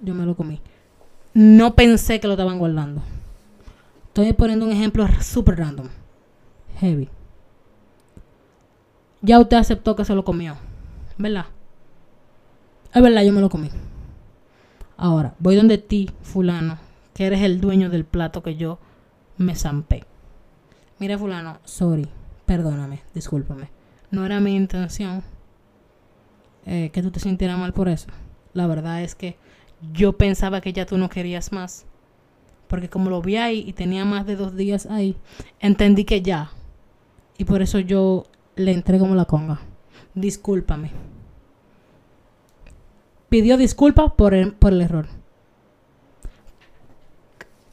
yo 0.00 0.14
me 0.14 0.24
lo 0.24 0.36
comí. 0.36 0.60
No 1.34 1.74
pensé 1.74 2.20
que 2.20 2.28
lo 2.28 2.34
estaban 2.34 2.58
guardando. 2.58 3.02
Estoy 4.06 4.32
poniendo 4.32 4.64
un 4.64 4.72
ejemplo 4.72 5.06
súper 5.20 5.58
random. 5.58 5.88
Heavy. 6.78 7.08
Ya 9.20 9.40
usted 9.40 9.56
aceptó 9.56 9.96
que 9.96 10.04
se 10.04 10.14
lo 10.14 10.24
comió. 10.24 10.56
¿Verdad? 11.18 11.46
Es 12.94 13.02
verdad, 13.02 13.22
yo 13.24 13.32
me 13.32 13.40
lo 13.40 13.50
comí. 13.50 13.70
Ahora, 14.96 15.34
voy 15.38 15.56
donde 15.56 15.78
ti, 15.78 16.10
fulano, 16.22 16.78
que 17.14 17.26
eres 17.26 17.42
el 17.42 17.60
dueño 17.60 17.90
del 17.90 18.04
plato 18.04 18.42
que 18.42 18.56
yo 18.56 18.78
me 19.36 19.54
zampé. 19.54 20.04
Mira, 20.98 21.18
fulano, 21.18 21.58
sorry, 21.64 22.08
perdóname, 22.46 23.02
discúlpame. 23.12 23.75
No 24.10 24.24
era 24.24 24.40
mi 24.40 24.54
intención 24.54 25.22
eh, 26.64 26.90
que 26.92 27.02
tú 27.02 27.10
te 27.10 27.20
sintieras 27.20 27.58
mal 27.58 27.72
por 27.72 27.88
eso. 27.88 28.08
La 28.52 28.66
verdad 28.66 29.02
es 29.02 29.14
que 29.14 29.36
yo 29.92 30.16
pensaba 30.16 30.60
que 30.60 30.72
ya 30.72 30.86
tú 30.86 30.98
no 30.98 31.08
querías 31.08 31.52
más. 31.52 31.86
Porque 32.68 32.88
como 32.88 33.10
lo 33.10 33.22
vi 33.22 33.36
ahí 33.36 33.64
y 33.66 33.72
tenía 33.72 34.04
más 34.04 34.26
de 34.26 34.36
dos 34.36 34.56
días 34.56 34.86
ahí, 34.86 35.16
entendí 35.60 36.04
que 36.04 36.22
ya. 36.22 36.50
Y 37.38 37.44
por 37.44 37.62
eso 37.62 37.78
yo 37.78 38.24
le 38.56 38.72
entré 38.72 38.98
como 38.98 39.14
la 39.14 39.26
conga. 39.26 39.60
Discúlpame 40.14 40.90
pidió 43.28 43.56
disculpas 43.56 44.12
por 44.12 44.34
el, 44.34 44.52
por 44.52 44.72
el 44.72 44.80
error. 44.80 45.06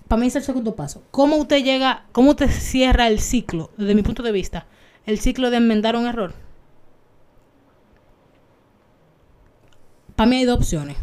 Para 0.08 0.20
mí 0.20 0.28
es 0.28 0.36
el 0.36 0.44
segundo 0.44 0.75
paso. 0.75 1.04
¿Cómo 1.12 1.38
usted 1.38 1.63
llega, 1.63 2.06
cómo 2.12 2.32
usted 2.32 2.50
cierra 2.50 3.08
el 3.08 3.20
ciclo, 3.20 3.72
desde 3.78 3.96
mi 3.96 4.04
punto 4.04 4.24
de 4.24 4.32
vista, 4.32 4.68
el 5.05 5.19
ciclo 5.19 5.50
de 5.50 5.57
enmendar 5.57 5.95
un 5.95 6.05
error? 6.05 6.33
Para 10.15 10.29
mí 10.29 10.38
hay 10.38 10.45
dos 10.45 10.57
opciones. 10.57 10.98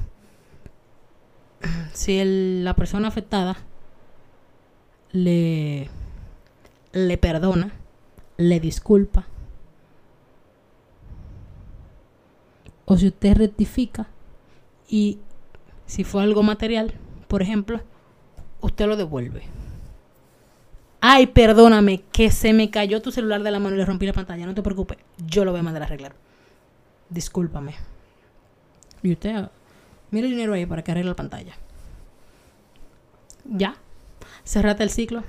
Si 1.92 2.23
la 2.62 2.75
persona 2.75 3.09
afectada 3.09 3.57
le, 5.12 5.88
le 6.92 7.19
perdona, 7.19 7.73
le 8.37 8.61
disculpa, 8.61 9.26
o 12.87 12.97
si 12.97 13.09
usted 13.09 13.37
rectifica 13.37 14.09
y 14.88 15.19
Si 15.87 16.04
fue 16.04 16.23
algo 16.23 16.45
material, 16.45 16.95
por 17.26 17.42
ejemplo, 17.42 17.80
usted 18.61 18.87
lo 18.87 18.97
devuelve. 18.97 19.42
Ay, 21.00 21.28
perdóname, 21.28 22.02
que 22.12 22.30
se 22.30 22.52
me 22.52 22.71
cayó 22.71 23.00
tu 23.00 23.11
celular 23.11 23.42
de 23.42 23.50
la 23.50 23.59
mano 23.59 23.75
y 23.75 23.78
le 23.78 23.85
rompí 23.87 24.07
la 24.07 24.12
pantalla. 24.12 24.47
No 24.47 24.54
te 24.54 24.62
preocupes, 24.62 24.99
yo 25.26 25.45
lo 25.45 25.50
voy 25.50 25.61
a 25.61 25.62
mandar 25.62 25.83
a 25.83 25.87
arreglar. 25.87 26.14
Discúlpame. 27.09 27.75
Y 29.02 29.12
usted, 29.12 29.49
mire 30.11 30.26
el 30.26 30.33
dinero 30.33 30.52
ahí 30.52 30.66
para 30.66 30.83
que 30.83 30.90
arregle 30.92 31.11
la 31.11 31.16
pantalla. 31.16 31.54
Ya. 33.45 33.76
Cerraste 34.45 34.83
el 34.83 34.90
ciclo. 34.90 35.25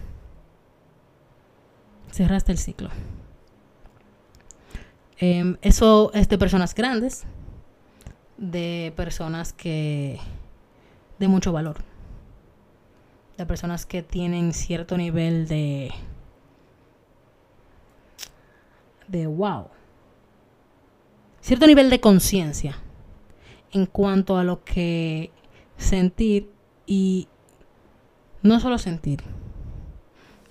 Cerraste 2.11 2.51
el 2.51 2.57
ciclo. 2.57 2.89
Em, 5.17 5.57
eso 5.61 6.11
es 6.13 6.27
de 6.27 6.37
personas 6.37 6.73
grandes, 6.75 7.23
de 8.37 8.91
personas 8.95 9.53
que 9.53 10.19
de 11.19 11.27
mucho 11.27 11.53
valor, 11.53 11.77
de 13.41 13.45
personas 13.47 13.85
que 13.85 14.03
tienen 14.03 14.53
cierto 14.53 14.97
nivel 14.97 15.47
de 15.47 15.91
de 19.07 19.27
wow, 19.27 19.67
cierto 21.41 21.67
nivel 21.67 21.89
de 21.89 21.99
conciencia 21.99 22.77
en 23.71 23.85
cuanto 23.85 24.37
a 24.37 24.43
lo 24.43 24.63
que 24.63 25.31
sentir 25.75 26.49
y 26.85 27.27
no 28.41 28.59
solo 28.59 28.77
sentir, 28.77 29.21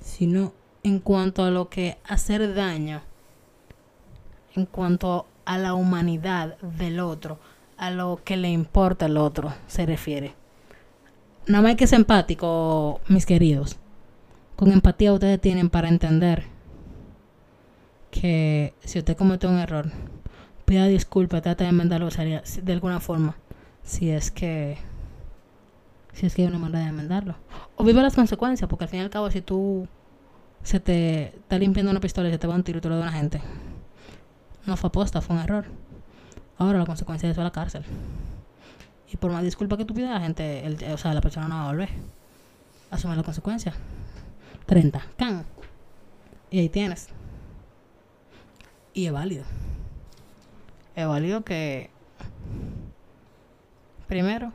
sino 0.00 0.52
en 0.82 0.98
cuanto 0.98 1.44
a 1.44 1.50
lo 1.50 1.68
que 1.68 1.98
hacer 2.04 2.54
daño 2.54 3.02
en 4.56 4.66
cuanto 4.66 5.26
a 5.44 5.58
la 5.58 5.74
humanidad 5.74 6.58
del 6.58 7.00
otro, 7.00 7.38
a 7.76 7.90
lo 7.90 8.20
que 8.24 8.36
le 8.36 8.50
importa 8.50 9.06
al 9.06 9.16
otro 9.16 9.52
se 9.66 9.86
refiere. 9.86 10.39
Nada 11.46 11.62
más 11.62 11.76
que 11.76 11.86
ser 11.86 12.00
empático, 12.00 13.00
mis 13.08 13.26
queridos. 13.26 13.78
Con 14.56 14.72
empatía 14.72 15.12
ustedes 15.12 15.40
tienen 15.40 15.70
para 15.70 15.88
entender 15.88 16.44
que 18.10 18.74
si 18.84 18.98
usted 18.98 19.16
cometió 19.16 19.48
un 19.48 19.58
error, 19.58 19.90
pida 20.64 20.86
disculpas, 20.86 21.42
trate 21.42 21.64
de 21.64 21.70
enmendarlo 21.70 22.08
de 22.10 22.72
alguna 22.72 23.00
forma. 23.00 23.36
Si 23.82 24.10
es 24.10 24.30
que 24.30 24.78
si 26.12 26.26
es 26.26 26.34
que 26.34 26.42
hay 26.42 26.48
una 26.48 26.58
manera 26.58 26.84
de 26.84 26.90
enmendarlo. 26.90 27.36
O 27.76 27.84
vive 27.84 28.02
las 28.02 28.14
consecuencias, 28.14 28.68
porque 28.68 28.84
al 28.84 28.90
fin 28.90 29.00
y 29.00 29.02
al 29.02 29.10
cabo 29.10 29.30
si 29.30 29.40
tú 29.40 29.88
se 30.62 30.80
te 30.80 31.36
está 31.36 31.58
limpiando 31.58 31.90
una 31.90 32.00
pistola 32.00 32.28
y 32.28 32.32
se 32.32 32.38
te 32.38 32.46
va 32.46 32.54
un 32.54 32.62
tiro 32.62 32.78
y 32.78 32.80
tú 32.82 32.88
lo 32.88 32.96
de 32.96 33.02
una 33.02 33.12
gente, 33.12 33.40
no 34.66 34.76
fue 34.76 34.88
aposta, 34.88 35.20
fue 35.20 35.36
un 35.36 35.42
error. 35.42 35.64
Ahora 36.58 36.78
la 36.78 36.86
consecuencia 36.86 37.30
eso 37.30 37.40
es 37.40 37.44
la 37.44 37.52
cárcel. 37.52 37.84
Y 39.12 39.16
por 39.16 39.32
más 39.32 39.42
disculpa 39.42 39.76
que 39.76 39.84
tú 39.84 39.94
pidas, 39.94 40.10
la 40.10 40.20
gente, 40.20 40.76
o 40.92 40.98
sea, 40.98 41.12
la 41.14 41.20
persona 41.20 41.48
no 41.48 41.56
va 41.56 41.64
a 41.64 41.72
volver. 41.72 41.88
Asume 42.90 43.16
la 43.16 43.22
consecuencia. 43.22 43.74
30. 44.66 45.02
Can. 45.16 45.44
Y 46.50 46.60
ahí 46.60 46.68
tienes. 46.68 47.08
Y 48.94 49.06
es 49.06 49.12
válido. 49.12 49.44
Es 50.94 51.06
válido 51.06 51.42
que. 51.42 51.90
Primero, 54.06 54.52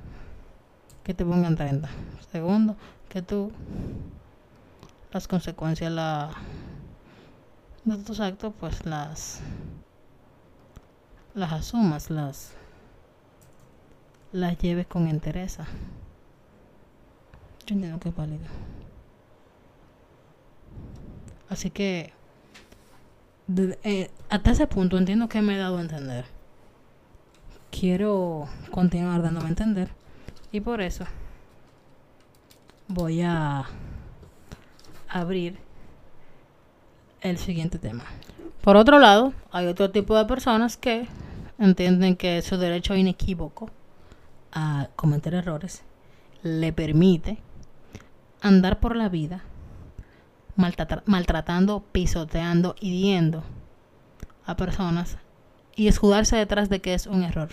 que 1.03 1.13
te 1.13 1.25
pongan 1.25 1.55
30. 1.55 1.89
Segundo, 2.31 2.75
que 3.09 3.21
tú. 3.21 3.51
Las 5.11 5.27
consecuencias 5.27 5.91
la, 5.91 6.31
de 7.85 7.97
tus 8.03 8.19
actos, 8.19 8.53
pues 8.59 8.85
las 8.85 9.41
las 11.35 11.51
asumas, 11.51 12.09
las, 12.09 12.53
las 14.35 14.57
lleves 14.57 14.85
con 14.85 15.07
entereza. 15.07 15.65
Yo 17.65 17.75
entiendo 17.75 17.99
que 18.01 18.09
es 18.09 18.15
válido. 18.15 18.45
Así 21.49 21.69
que 21.69 22.11
eh, 23.83 24.11
hasta 24.29 24.51
ese 24.51 24.67
punto 24.67 24.97
entiendo 24.97 25.29
que 25.29 25.41
me 25.41 25.55
he 25.55 25.57
dado 25.57 25.77
a 25.77 25.81
entender. 25.81 26.25
Quiero 27.71 28.49
continuar 28.71 29.21
dándome 29.21 29.45
a 29.45 29.49
entender. 29.49 29.89
Y 30.51 30.59
por 30.59 30.81
eso 30.81 31.05
voy 32.89 33.21
a 33.21 33.65
abrir 35.07 35.57
el 37.21 37.37
siguiente 37.37 37.79
tema. 37.79 38.03
Por 38.61 38.75
otro 38.75 38.99
lado, 38.99 39.33
hay 39.51 39.67
otro 39.67 39.91
tipo 39.91 40.17
de 40.17 40.25
personas 40.25 40.75
que 40.75 41.07
entienden 41.57 42.17
que 42.17 42.41
su 42.41 42.57
derecho 42.57 42.95
inequívoco 42.95 43.69
a 44.55 44.87
cometer 44.95 45.35
errores 45.35 45.83
le 46.41 46.73
permite 46.73 47.37
andar 48.41 48.79
por 48.79 48.95
la 48.95 49.09
vida 49.09 49.43
maltratando, 51.05 51.83
pisoteando, 51.91 52.75
hiriendo 52.79 53.43
a 54.45 54.55
personas 54.55 55.17
y 55.75 55.87
escudarse 55.87 56.37
detrás 56.37 56.69
de 56.69 56.79
que 56.79 56.93
es 56.93 57.07
un 57.07 57.23
error 57.23 57.49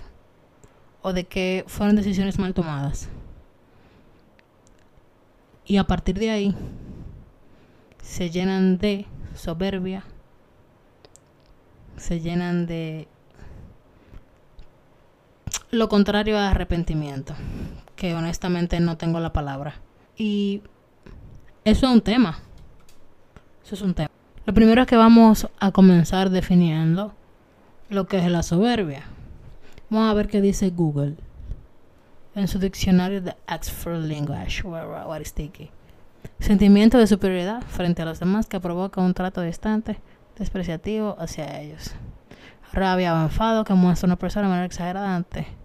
o 1.02 1.12
de 1.12 1.24
que 1.24 1.64
fueron 1.66 1.96
decisiones 1.96 2.38
mal 2.38 2.54
tomadas. 2.54 3.08
Y 5.64 5.78
a 5.78 5.84
partir 5.84 6.18
de 6.18 6.30
ahí 6.30 6.54
se 8.02 8.30
llenan 8.30 8.78
de 8.78 9.06
soberbia, 9.34 10.04
se 11.96 12.20
llenan 12.20 12.66
de 12.66 13.08
lo 15.72 15.88
contrario 15.88 16.38
a 16.38 16.50
arrepentimiento, 16.50 17.34
que 17.96 18.14
honestamente 18.14 18.78
no 18.78 18.98
tengo 18.98 19.20
la 19.20 19.32
palabra. 19.32 19.76
Y 20.18 20.62
eso 21.64 21.86
es 21.86 21.92
un 21.92 22.02
tema. 22.02 22.38
Eso 23.64 23.74
es 23.76 23.80
un 23.80 23.94
tema. 23.94 24.10
Lo 24.44 24.52
primero 24.52 24.82
es 24.82 24.86
que 24.86 24.96
vamos 24.96 25.48
a 25.58 25.72
comenzar 25.72 26.28
definiendo 26.28 27.14
lo 27.88 28.06
que 28.06 28.18
es 28.18 28.30
la 28.30 28.42
soberbia. 28.42 29.04
Vamos 29.88 30.10
a 30.10 30.14
ver 30.14 30.28
qué 30.28 30.42
dice 30.42 30.68
Google 30.70 31.16
en 32.34 32.48
su 32.48 32.58
diccionario 32.58 33.22
de 33.22 33.34
Oxford 33.50 34.04
Language. 34.04 34.62
What 34.64 35.20
is 35.20 35.34
Sentimiento 36.38 36.98
de 36.98 37.06
superioridad 37.06 37.62
frente 37.62 38.02
a 38.02 38.04
los 38.04 38.20
demás 38.20 38.46
que 38.46 38.60
provoca 38.60 39.00
un 39.00 39.14
trato 39.14 39.40
distante, 39.40 39.98
despreciativo 40.38 41.16
hacia 41.18 41.62
ellos. 41.62 41.92
Rabia 42.74 43.14
o 43.14 43.22
enfado 43.22 43.64
que 43.64 43.72
muestra 43.72 44.06
una 44.06 44.16
persona 44.16 44.46
de 44.46 44.50
manera 44.50 44.66
exagerada 44.66 45.16
ante 45.16 45.61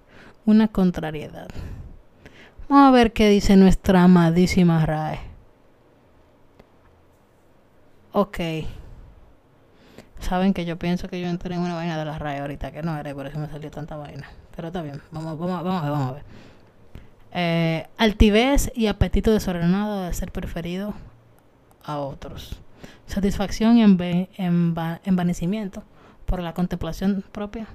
una 0.48 0.70
contrariedad. 0.70 1.50
Vamos 2.70 2.88
a 2.88 2.92
ver 2.92 3.12
qué 3.12 3.30
dice 3.30 3.58
nuestra 3.58 4.04
amadísima 4.04 4.86
RAE. 4.86 5.20
Ok. 8.14 8.40
Saben 10.20 10.54
que 10.54 10.66
yo 10.66 10.80
pienso 10.80 11.10
que 11.10 11.22
yo 11.22 11.28
entré 11.28 11.54
en 11.54 11.62
una 11.62 11.76
vaina 11.76 11.98
de 11.98 12.06
la 12.06 12.18
RAE 12.18 12.40
ahorita, 12.40 12.72
que 12.72 12.82
no 12.82 12.98
era 12.98 13.12
y 13.12 13.14
por 13.14 13.28
eso 13.28 13.38
me 13.38 13.50
salió 13.50 13.70
tanta 13.70 13.98
vaina. 13.98 14.28
Pero 14.56 14.70
está 14.70 14.82
bien, 14.82 15.02
vamos, 15.12 15.38
vamos, 15.38 15.64
vamos 15.64 15.82
a 15.82 15.84
ver, 15.84 15.92
vamos 15.92 16.10
a 16.10 16.14
ver. 16.14 16.24
Eh, 17.34 17.88
altivez 17.98 18.72
y 18.74 18.88
apetito 18.88 19.32
desordenado 19.32 20.04
de 20.04 20.14
ser 20.14 20.32
preferido 20.32 20.94
a 21.84 22.00
otros. 22.00 22.58
Satisfacción 23.06 23.78
y 23.78 23.84
envanecimiento 23.84 25.84
por 26.26 26.42
la 26.42 26.54
contemplación 26.54 27.24
propia 27.34 27.68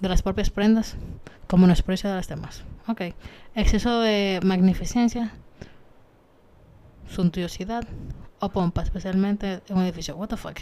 de 0.00 0.08
las 0.08 0.22
propias 0.22 0.50
prendas 0.50 0.96
como 1.46 1.68
expresión 1.68 2.12
de 2.12 2.16
las 2.16 2.28
demás. 2.28 2.64
Ok. 2.88 3.02
Exceso 3.54 4.00
de 4.00 4.40
magnificencia, 4.42 5.32
suntuosidad 7.08 7.84
o 8.40 8.48
pompa, 8.50 8.82
especialmente 8.82 9.60
en 9.68 9.76
un 9.76 9.84
edificio. 9.84 10.16
What 10.16 10.28
the 10.28 10.36
fuck. 10.36 10.60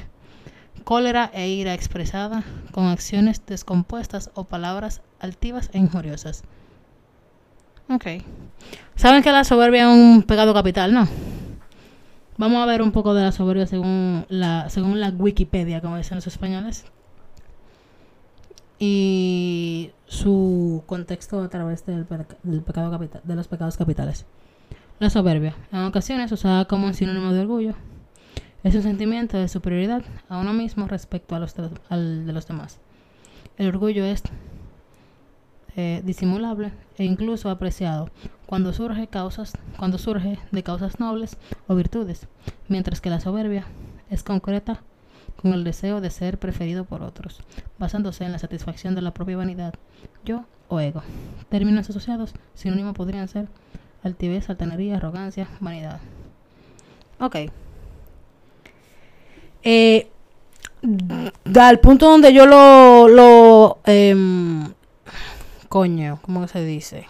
Cólera 0.85 1.31
e 1.33 1.49
ira 1.49 1.73
expresada 1.75 2.44
con 2.73 2.87
acciones 2.87 3.44
descompuestas 3.47 4.31
o 4.35 4.44
palabras 4.44 5.01
altivas 5.20 5.70
e 5.73 5.79
injuriosas. 5.79 6.42
Ok. 7.88 8.07
Saben 8.97 9.23
que 9.23 9.33
la 9.33 9.44
soberbia 9.44 9.83
es 9.83 9.97
un 9.97 10.23
pecado 10.23 10.55
capital, 10.55 10.92
¿no? 10.92 11.09
Vamos 12.37 12.62
a 12.62 12.66
ver 12.66 12.83
un 12.83 12.90
poco 12.90 13.14
de 13.14 13.23
la 13.23 13.33
soberbia 13.33 13.66
según 13.66 14.27
la, 14.29 14.68
según 14.68 15.01
la 15.01 15.11
Wikipedia, 15.11 15.81
como 15.81 15.97
dicen 15.97 16.16
los 16.16 16.27
españoles 16.27 16.85
y 18.87 19.92
su 20.05 20.83
contexto 20.85 21.42
a 21.42 21.49
través 21.49 21.87
del, 21.87 22.05
pecado 22.05 22.90
capital, 22.90 23.23
de 23.25 23.35
los 23.35 23.49
pecados 23.49 23.79
capitales. 23.79 24.27
La 24.99 25.09
soberbia, 25.09 25.57
en 25.73 25.85
ocasiones 25.85 26.31
usada 26.33 26.66
como 26.66 26.87
un 26.87 26.92
sinónimo 26.92 27.33
de 27.33 27.40
orgullo, 27.40 27.75
es 28.62 28.75
un 28.75 28.83
sentimiento 28.83 29.38
de 29.38 29.49
superioridad 29.49 30.03
a 30.29 30.37
uno 30.37 30.53
mismo 30.53 30.87
respecto 30.87 31.35
a 31.35 31.38
los 31.38 31.55
al 31.88 32.27
de 32.27 32.33
los 32.35 32.47
demás. 32.47 32.79
El 33.57 33.68
orgullo 33.68 34.05
es 34.05 34.23
eh, 35.77 36.03
disimulable 36.05 36.70
e 36.99 37.05
incluso 37.05 37.49
apreciado 37.49 38.11
cuando 38.44 38.75
surge, 38.75 39.07
causas, 39.07 39.55
cuando 39.79 39.97
surge 39.97 40.38
de 40.53 40.62
causas 40.62 41.01
nobles 41.01 41.38
o 41.68 41.75
virtudes, 41.75 42.29
mientras 42.68 43.01
que 43.01 43.09
la 43.09 43.20
soberbia 43.20 43.64
es 44.11 44.23
concreta 44.23 44.83
con 45.40 45.53
el 45.53 45.64
deseo 45.64 46.01
de 46.01 46.11
ser 46.11 46.38
preferido 46.38 46.85
por 46.85 47.03
otros, 47.03 47.40
basándose 47.79 48.25
en 48.25 48.33
la 48.33 48.38
satisfacción 48.38 48.94
de 48.94 49.03
la 49.03 49.12
propia 49.12 49.37
vanidad, 49.37 49.75
yo 50.25 50.44
o 50.68 50.81
ego. 50.81 51.03
Términos 51.49 51.88
asociados, 51.90 52.35
sinónimos 52.55 52.94
podrían 52.94 53.29
ser 53.29 53.49
altivez, 54.03 54.49
altanería, 54.51 54.97
arrogancia, 54.97 55.49
vanidad. 55.61 56.01
Ok. 57.20 57.37
Eh, 59.62 60.09
al 61.55 61.81
punto 61.81 62.11
donde 62.11 62.33
yo 62.33 62.47
lo, 62.47 63.09
lo 63.09 63.79
em, 63.85 64.73
coño, 65.68 66.18
¿cómo 66.23 66.47
se 66.49 66.64
dice? 66.64 67.07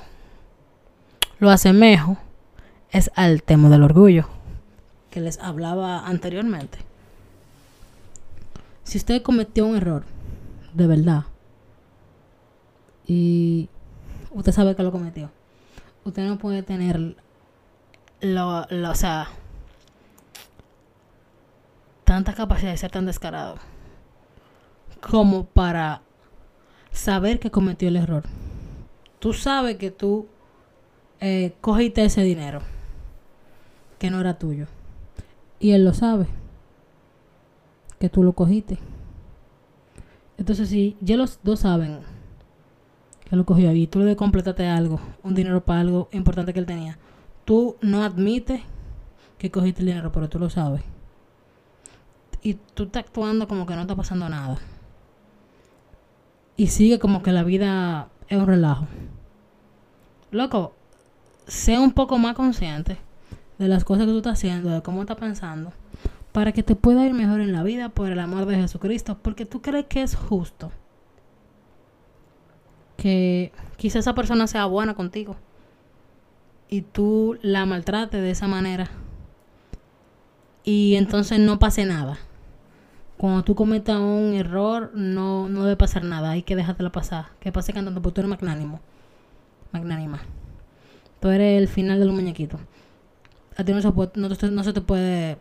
Lo 1.39 1.51
asemejo 1.51 2.17
es 2.91 3.11
al 3.17 3.43
tema 3.43 3.69
del 3.69 3.83
orgullo 3.83 4.29
que 5.15 5.21
les 5.21 5.39
hablaba 5.39 6.09
anteriormente. 6.09 6.79
Si 8.85 8.99
usted 8.99 9.23
cometió 9.23 9.67
un 9.67 9.77
error, 9.77 10.05
de 10.73 10.87
verdad, 10.87 11.25
y 13.07 13.69
usted 14.31 14.53
sabe 14.53 14.77
que 14.77 14.83
lo 14.83 14.93
cometió, 14.93 15.31
usted 16.05 16.27
no 16.27 16.39
puede 16.39 16.63
tener 16.63 17.17
lo, 18.21 18.67
lo, 18.71 18.91
o 18.91 18.95
sea, 18.95 19.29
tanta 22.05 22.35
capacidad 22.35 22.71
de 22.71 22.77
ser 22.77 22.91
tan 22.91 23.07
descarado 23.07 23.57
como 25.01 25.45
para 25.45 26.03
saber 26.93 27.41
que 27.41 27.51
cometió 27.51 27.89
el 27.89 27.97
error. 27.97 28.25
Tú 29.19 29.33
sabes 29.33 29.77
que 29.77 29.91
tú 29.91 30.29
eh, 31.21 31.55
cogiste 31.61 32.05
ese 32.05 32.23
dinero 32.23 32.61
que 33.99 34.11
no 34.11 34.21
era 34.21 34.39
tuyo. 34.39 34.67
Y 35.59 35.73
él 35.73 35.85
lo 35.85 35.95
sabe. 35.95 36.27
Que 38.05 38.11
tú 38.11 38.23
lo 38.23 38.35
cogiste. 38.35 38.79
Entonces, 40.37 40.69
si 40.69 40.95
ya 41.01 41.17
los 41.17 41.41
dos 41.43 41.61
saben 41.61 42.01
que 43.25 43.35
lo 43.35 43.47
cogió 43.47 43.73
y 43.73 43.87
tú 43.87 44.01
le 44.01 44.15
completaste 44.15 44.67
algo, 44.67 45.01
un 45.23 45.35
dinero 45.35 45.65
para 45.65 45.81
algo 45.81 46.11
importante 46.13 46.53
que 46.53 46.59
él 46.59 46.67
tenía, 46.67 46.99
tú 47.47 47.77
no 47.81 48.05
admites 48.05 48.61
que 49.39 49.51
cogiste 49.51 49.81
el 49.81 49.87
dinero, 49.87 50.13
pero 50.13 50.29
tú 50.29 50.39
lo 50.39 50.51
sabes. 50.51 50.83
Y 52.43 52.59
tú 52.75 52.83
estás 52.83 53.05
actuando 53.05 53.49
como 53.49 53.65
que 53.65 53.75
no 53.75 53.81
está 53.81 53.97
pasando 53.97 54.29
nada. 54.29 54.59
Y 56.59 56.67
sigue 56.67 56.99
como 56.99 57.23
que 57.23 57.33
la 57.33 57.43
vida 57.43 58.11
es 58.29 58.37
un 58.37 58.47
relajo. 58.47 58.87
Loco, 60.31 60.75
sea 61.47 61.81
un 61.81 61.93
poco 61.93 62.19
más 62.19 62.35
consciente 62.35 62.99
de 63.57 63.67
las 63.67 63.83
cosas 63.83 64.05
que 64.05 64.13
tú 64.13 64.19
estás 64.19 64.35
haciendo, 64.35 64.69
de 64.69 64.83
cómo 64.83 65.01
estás 65.01 65.17
pensando, 65.17 65.73
para 66.35 66.51
que 66.51 66.65
te 66.65 66.75
pueda 66.75 67.07
ir 67.07 67.15
mejor 67.15 67.41
en 67.41 67.53
la 67.53 67.63
vida 67.63 67.91
por 67.91 68.11
el 68.11 68.19
amor 68.19 68.45
de 68.47 68.57
Jesucristo, 68.57 69.17
porque 69.23 69.47
tú 69.47 69.63
crees 69.63 69.87
que 69.87 70.03
es 70.03 70.17
justo 70.17 70.73
que 72.97 73.53
quizá 73.77 74.01
esa 74.01 74.17
persona 74.17 74.49
sea 74.49 74.67
buena 74.67 74.95
contigo 74.95 75.37
y 76.69 76.81
tú 76.81 77.39
la 77.41 77.67
maltrates 77.67 78.21
de 78.21 78.33
esa 78.33 78.49
manera 78.49 78.91
y 80.65 80.97
entonces 80.97 81.39
no 81.39 81.61
pase 81.61 81.87
nada. 81.87 82.19
Cuando 83.17 83.45
tú 83.45 83.55
cometas 83.55 84.01
un 84.01 84.35
error, 84.35 84.91
no, 84.93 85.49
no 85.49 85.63
debe 85.63 85.77
pasar 85.77 86.03
nada, 86.03 86.31
hay 86.31 86.43
que 86.43 86.57
dejártela 86.57 86.91
pasar. 86.91 87.27
Que 87.39 87.53
pase 87.53 87.73
cantando, 87.73 88.03
porque 88.03 88.17
tú 88.17 88.21
eres 88.23 88.31
magnánimo. 88.31 88.81
Magnánima. 89.71 90.23
Tú 91.21 91.29
eres 91.29 91.63
el 91.63 91.69
final 91.69 92.01
de 92.01 92.07
los 92.07 92.15
muñequitos 92.15 92.61
a 93.57 93.65
ti 93.65 93.73
no 93.73 93.81
se, 93.81 94.51
no, 94.51 94.65
se 94.65 94.73
te 94.73 94.81
puede 94.81 95.39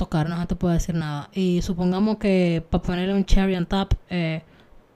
tocar, 0.00 0.28
no 0.28 0.46
te 0.46 0.56
puede 0.56 0.74
decir 0.74 0.94
nada. 0.94 1.28
Y 1.34 1.60
supongamos 1.62 2.16
que 2.16 2.64
para 2.70 2.82
ponerle 2.82 3.14
un 3.14 3.24
cherry 3.24 3.54
on 3.54 3.66
top, 3.66 3.94
eh, 4.08 4.42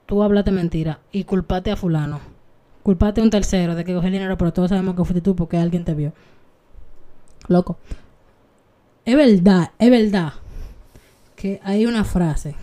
tú 0.07 0.23
hablaste 0.23 0.51
mentira 0.51 0.99
y 1.13 1.25
culpate 1.25 1.71
a 1.71 1.77
fulano. 1.77 2.21
Culpate 2.83 3.21
a 3.21 3.25
un 3.25 3.31
tercero 3.31 3.75
de 3.75 3.85
que 3.85 3.95
cogió 3.95 4.09
el 4.09 4.15
dinero, 4.15 4.39
pero 4.39 4.53
todos 4.53 4.71
sabemos 4.71 4.95
que 4.95 5.05
fuiste 5.05 5.21
tú 5.21 5.37
porque 5.37 5.59
alguien 5.59 5.85
te 5.85 5.95
vio. 5.95 6.13
Loco. 7.49 7.77
Es 9.05 9.17
verdad, 9.17 9.73
es 9.79 9.91
verdad 9.91 10.33
que 11.37 11.61
hay 11.63 11.85
una 11.85 12.05
frase 12.05 12.55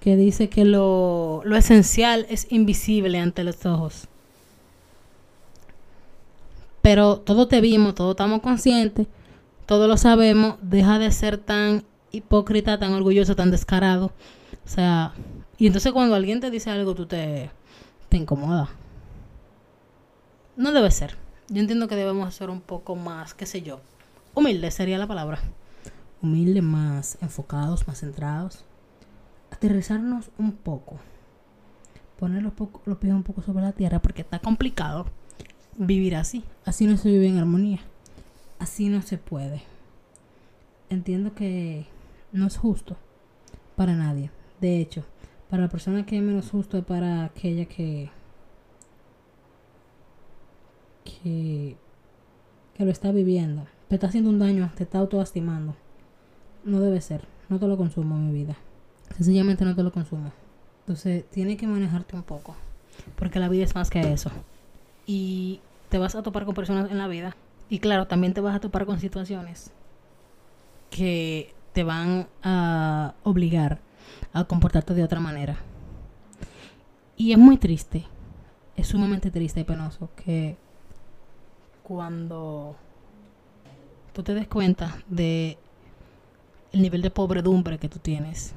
que 0.00 0.16
dice 0.16 0.48
que 0.48 0.64
lo, 0.64 1.42
lo 1.44 1.56
esencial 1.56 2.26
es 2.28 2.46
invisible 2.50 3.18
ante 3.18 3.42
los 3.42 3.66
ojos. 3.66 4.06
Pero 6.82 7.18
todos 7.18 7.48
te 7.48 7.60
vimos, 7.60 7.94
todos 7.94 8.12
estamos 8.12 8.40
conscientes, 8.42 9.06
todos 9.66 9.88
lo 9.88 9.96
sabemos, 9.96 10.56
deja 10.62 10.98
de 10.98 11.10
ser 11.10 11.38
tan 11.38 11.84
hipócrita, 12.10 12.78
tan 12.78 12.92
orgulloso, 12.92 13.36
tan 13.36 13.50
descarado. 13.50 14.12
O 14.64 14.68
sea, 14.68 15.12
y 15.58 15.66
entonces 15.66 15.92
cuando 15.92 16.14
alguien 16.14 16.40
te 16.40 16.50
dice 16.50 16.70
algo, 16.70 16.94
tú 16.94 17.06
te, 17.06 17.50
te 18.08 18.16
incomoda. 18.16 18.68
No 20.56 20.72
debe 20.72 20.90
ser. 20.90 21.16
Yo 21.48 21.60
entiendo 21.60 21.88
que 21.88 21.96
debemos 21.96 22.34
ser 22.34 22.50
un 22.50 22.60
poco 22.60 22.96
más, 22.96 23.34
qué 23.34 23.46
sé 23.46 23.62
yo, 23.62 23.80
humilde 24.34 24.70
sería 24.70 24.98
la 24.98 25.06
palabra. 25.06 25.40
Humilde, 26.22 26.62
más 26.62 27.18
enfocados, 27.20 27.86
más 27.88 28.00
centrados. 28.00 28.64
Aterrizarnos 29.50 30.30
un 30.38 30.52
poco. 30.52 30.98
Poner 32.18 32.42
los, 32.42 32.52
los 32.84 32.98
pies 32.98 33.12
un 33.12 33.24
poco 33.24 33.42
sobre 33.42 33.64
la 33.64 33.72
tierra 33.72 34.00
porque 34.00 34.22
está 34.22 34.38
complicado 34.38 35.06
vivir 35.76 36.16
así. 36.16 36.44
Así 36.64 36.86
no 36.86 36.96
se 36.96 37.10
vive 37.10 37.26
en 37.26 37.38
armonía. 37.38 37.80
Así 38.62 38.88
no 38.88 39.02
se 39.02 39.18
puede. 39.18 39.60
Entiendo 40.88 41.34
que 41.34 41.88
no 42.30 42.46
es 42.46 42.56
justo 42.56 42.96
para 43.74 43.96
nadie. 43.96 44.30
De 44.60 44.80
hecho, 44.80 45.04
para 45.50 45.64
la 45.64 45.68
persona 45.68 46.06
que 46.06 46.16
es 46.16 46.22
menos 46.22 46.48
justo 46.48 46.78
es 46.78 46.84
para 46.84 47.24
aquella 47.24 47.64
que 47.64 48.08
que, 51.02 51.76
que 52.74 52.84
lo 52.84 52.92
está 52.92 53.10
viviendo. 53.10 53.66
Te 53.88 53.96
está 53.96 54.06
haciendo 54.06 54.30
un 54.30 54.38
daño, 54.38 54.70
te 54.76 54.84
está 54.84 55.00
autolastimando. 55.00 55.74
No 56.62 56.78
debe 56.78 57.00
ser. 57.00 57.26
No 57.48 57.58
te 57.58 57.66
lo 57.66 57.76
consumo 57.76 58.14
en 58.14 58.28
mi 58.28 58.32
vida. 58.32 58.56
Sencillamente 59.16 59.64
no 59.64 59.74
te 59.74 59.82
lo 59.82 59.90
consumo. 59.90 60.30
Entonces, 60.82 61.28
tiene 61.30 61.56
que 61.56 61.66
manejarte 61.66 62.14
un 62.14 62.22
poco. 62.22 62.54
Porque 63.16 63.40
la 63.40 63.48
vida 63.48 63.64
es 63.64 63.74
más 63.74 63.90
que 63.90 64.12
eso. 64.12 64.30
Y 65.04 65.58
te 65.88 65.98
vas 65.98 66.14
a 66.14 66.22
topar 66.22 66.44
con 66.44 66.54
personas 66.54 66.92
en 66.92 66.98
la 66.98 67.08
vida. 67.08 67.34
Y 67.72 67.78
claro, 67.78 68.06
también 68.06 68.34
te 68.34 68.42
vas 68.42 68.54
a 68.54 68.60
topar 68.60 68.84
con 68.84 69.00
situaciones 69.00 69.72
que 70.90 71.54
te 71.72 71.84
van 71.84 72.28
a 72.42 73.14
obligar 73.22 73.80
a 74.34 74.44
comportarte 74.44 74.92
de 74.92 75.02
otra 75.02 75.20
manera. 75.20 75.56
Y 77.16 77.32
es 77.32 77.38
muy 77.38 77.56
triste, 77.56 78.04
es 78.76 78.88
sumamente 78.88 79.30
triste 79.30 79.60
y 79.60 79.64
penoso 79.64 80.10
que 80.16 80.58
cuando 81.82 82.76
tú 84.12 84.22
te 84.22 84.34
des 84.34 84.48
cuenta 84.48 84.98
de 85.08 85.56
el 86.72 86.82
nivel 86.82 87.00
de 87.00 87.08
pobredumbre 87.08 87.78
que 87.78 87.88
tú 87.88 88.00
tienes, 88.00 88.52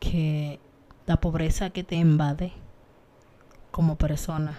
que 0.00 0.58
la 1.06 1.18
pobreza 1.20 1.70
que 1.70 1.84
te 1.84 1.94
invade 1.94 2.52
como 3.70 3.94
persona, 3.94 4.58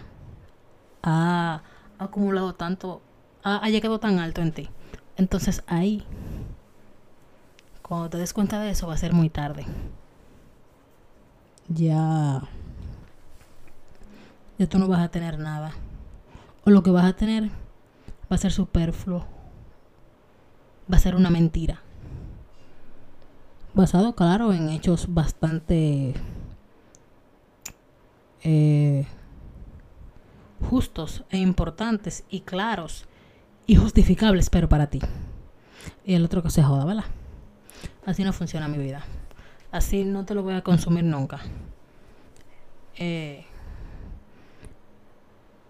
ha 1.03 1.61
acumulado 1.99 2.55
tanto, 2.55 3.01
ha, 3.55 3.69
llegado 3.69 3.99
tan 3.99 4.19
alto 4.19 4.41
en 4.41 4.51
ti. 4.51 4.69
Entonces 5.15 5.63
ahí, 5.67 6.03
cuando 7.81 8.09
te 8.09 8.17
des 8.17 8.33
cuenta 8.33 8.59
de 8.59 8.71
eso, 8.71 8.87
va 8.87 8.93
a 8.93 8.97
ser 8.97 9.13
muy 9.13 9.29
tarde. 9.29 9.65
Ya, 11.69 12.43
ya 14.57 14.67
tú 14.67 14.79
no 14.79 14.87
vas 14.87 14.99
a 14.99 15.09
tener 15.09 15.39
nada. 15.39 15.73
O 16.65 16.69
lo 16.69 16.83
que 16.83 16.91
vas 16.91 17.05
a 17.05 17.13
tener 17.13 17.49
va 18.31 18.35
a 18.35 18.37
ser 18.37 18.51
superfluo. 18.51 19.25
Va 20.91 20.97
a 20.97 20.99
ser 20.99 21.15
una 21.15 21.29
mentira. 21.29 21.81
Basado, 23.73 24.15
claro, 24.15 24.53
en 24.53 24.69
hechos 24.69 25.13
bastante 25.13 26.13
eh, 28.43 29.05
justos 30.69 31.23
e 31.29 31.37
importantes 31.37 32.23
y 32.29 32.41
claros 32.41 33.06
y 33.67 33.75
justificables, 33.75 34.49
pero 34.49 34.69
para 34.69 34.87
ti. 34.87 34.99
Y 36.05 36.13
el 36.15 36.25
otro 36.25 36.41
que 36.41 36.49
se 36.49 36.63
joda, 36.63 36.85
¿verdad? 36.85 37.05
Así 38.05 38.23
no 38.23 38.33
funciona 38.33 38.67
mi 38.67 38.77
vida. 38.77 39.03
Así 39.71 40.05
no 40.05 40.25
te 40.25 40.33
lo 40.33 40.41
voy 40.41 40.55
a 40.55 40.63
consumir 40.63 41.03
nunca. 41.03 41.41
Eh, 42.95 43.45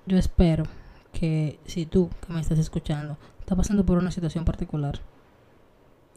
yo 0.05 0.17
espero 0.17 0.63
que 1.11 1.59
si 1.65 1.85
tú 1.85 2.09
que 2.25 2.31
me 2.31 2.39
estás 2.39 2.59
escuchando 2.59 3.17
estás 3.39 3.57
pasando 3.57 3.85
por 3.85 3.97
una 3.97 4.11
situación 4.11 4.45
particular 4.45 4.99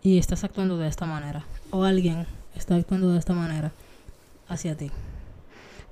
y 0.03 0.19
estás 0.19 0.45
actuando 0.45 0.77
de 0.77 0.87
esta 0.87 1.07
manera 1.07 1.45
o 1.71 1.85
alguien 1.85 2.27
está 2.55 2.77
actuando 2.77 3.11
de 3.11 3.19
esta 3.19 3.33
manera 3.33 3.73
hacia 4.47 4.77
ti, 4.77 4.91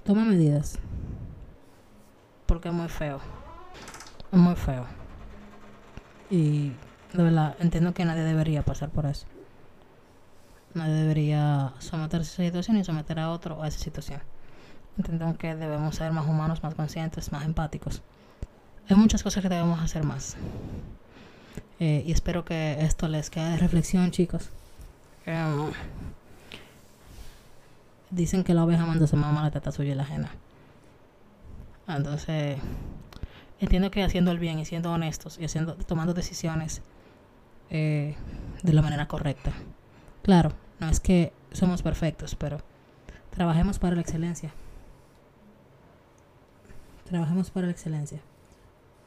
toma 0.05 0.24
medidas 0.24 0.79
porque 2.46 2.68
es 2.68 2.74
muy 2.74 2.88
feo. 2.88 3.20
Es 4.33 4.38
muy 4.38 4.57
feo. 4.57 4.98
Y 6.31 6.73
de 7.12 7.23
verdad, 7.23 7.57
entiendo 7.59 7.95
que 7.95 8.05
nadie 8.05 8.23
debería 8.23 8.62
pasar 8.62 8.91
por 8.91 9.07
eso. 9.07 9.27
Nadie 10.75 10.95
debería 10.95 11.73
someterse 11.79 12.43
a 12.43 12.45
esa 12.45 12.45
situación 12.47 12.77
y 12.77 12.85
someter 12.85 13.19
a 13.19 13.31
otro 13.31 13.62
a 13.62 13.69
esa 13.69 13.79
situación. 13.79 14.21
Entiendo 14.99 15.37
que 15.38 15.55
debemos 15.55 15.97
ser 15.97 16.12
más 16.12 16.27
humanos, 16.27 16.62
más 16.62 16.75
conscientes, 16.75 17.33
más 17.33 17.45
empáticos. 17.45 18.03
Hay 18.88 18.97
muchas 18.97 19.23
cosas 19.23 19.43
que 19.43 19.49
debemos 19.49 19.81
hacer 19.81 20.05
más. 20.05 20.37
Eh, 21.81 22.03
y 22.07 22.12
espero 22.12 22.45
que 22.45 22.77
esto 22.81 23.09
les 23.09 23.31
quede 23.31 23.51
de 23.51 23.57
reflexión, 23.59 24.11
chicos. 24.11 24.51
Em, 25.25 25.71
dicen 28.11 28.45
que 28.45 28.55
la 28.55 28.64
oveja 28.64 28.87
manda 28.87 29.07
se 29.07 29.17
mama 29.17 29.43
la 29.43 29.51
teta 29.51 29.71
suya 29.73 29.93
y 29.93 29.95
la 29.95 30.03
ajena. 30.03 30.31
Entonces, 31.87 32.59
entiendo 33.61 33.90
que 33.90 34.03
haciendo 34.03 34.31
el 34.31 34.38
bien 34.38 34.59
y 34.59 34.64
siendo 34.64 34.92
honestos 34.92 35.38
y 35.38 35.44
haciendo, 35.44 35.75
tomando 35.75 36.14
decisiones 36.14 36.83
eh, 37.71 38.14
de 38.62 38.73
la 38.73 38.83
manera 38.83 39.09
correcta. 39.09 39.53
Claro, 40.23 40.53
no 40.81 40.88
es 40.88 41.01
que 41.01 41.33
somos 41.53 41.83
perfectos, 41.83 42.35
pero 42.35 42.59
trabajemos 43.31 43.79
para 43.79 43.94
la 43.94 44.03
excelencia. 44.03 44.53
Trabajemos 47.05 47.51
para 47.51 47.66
la 47.66 47.73
excelencia. 47.73 48.21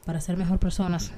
Para 0.04 0.20
ser 0.20 0.36
mejor 0.36 0.58
personas. 0.58 1.12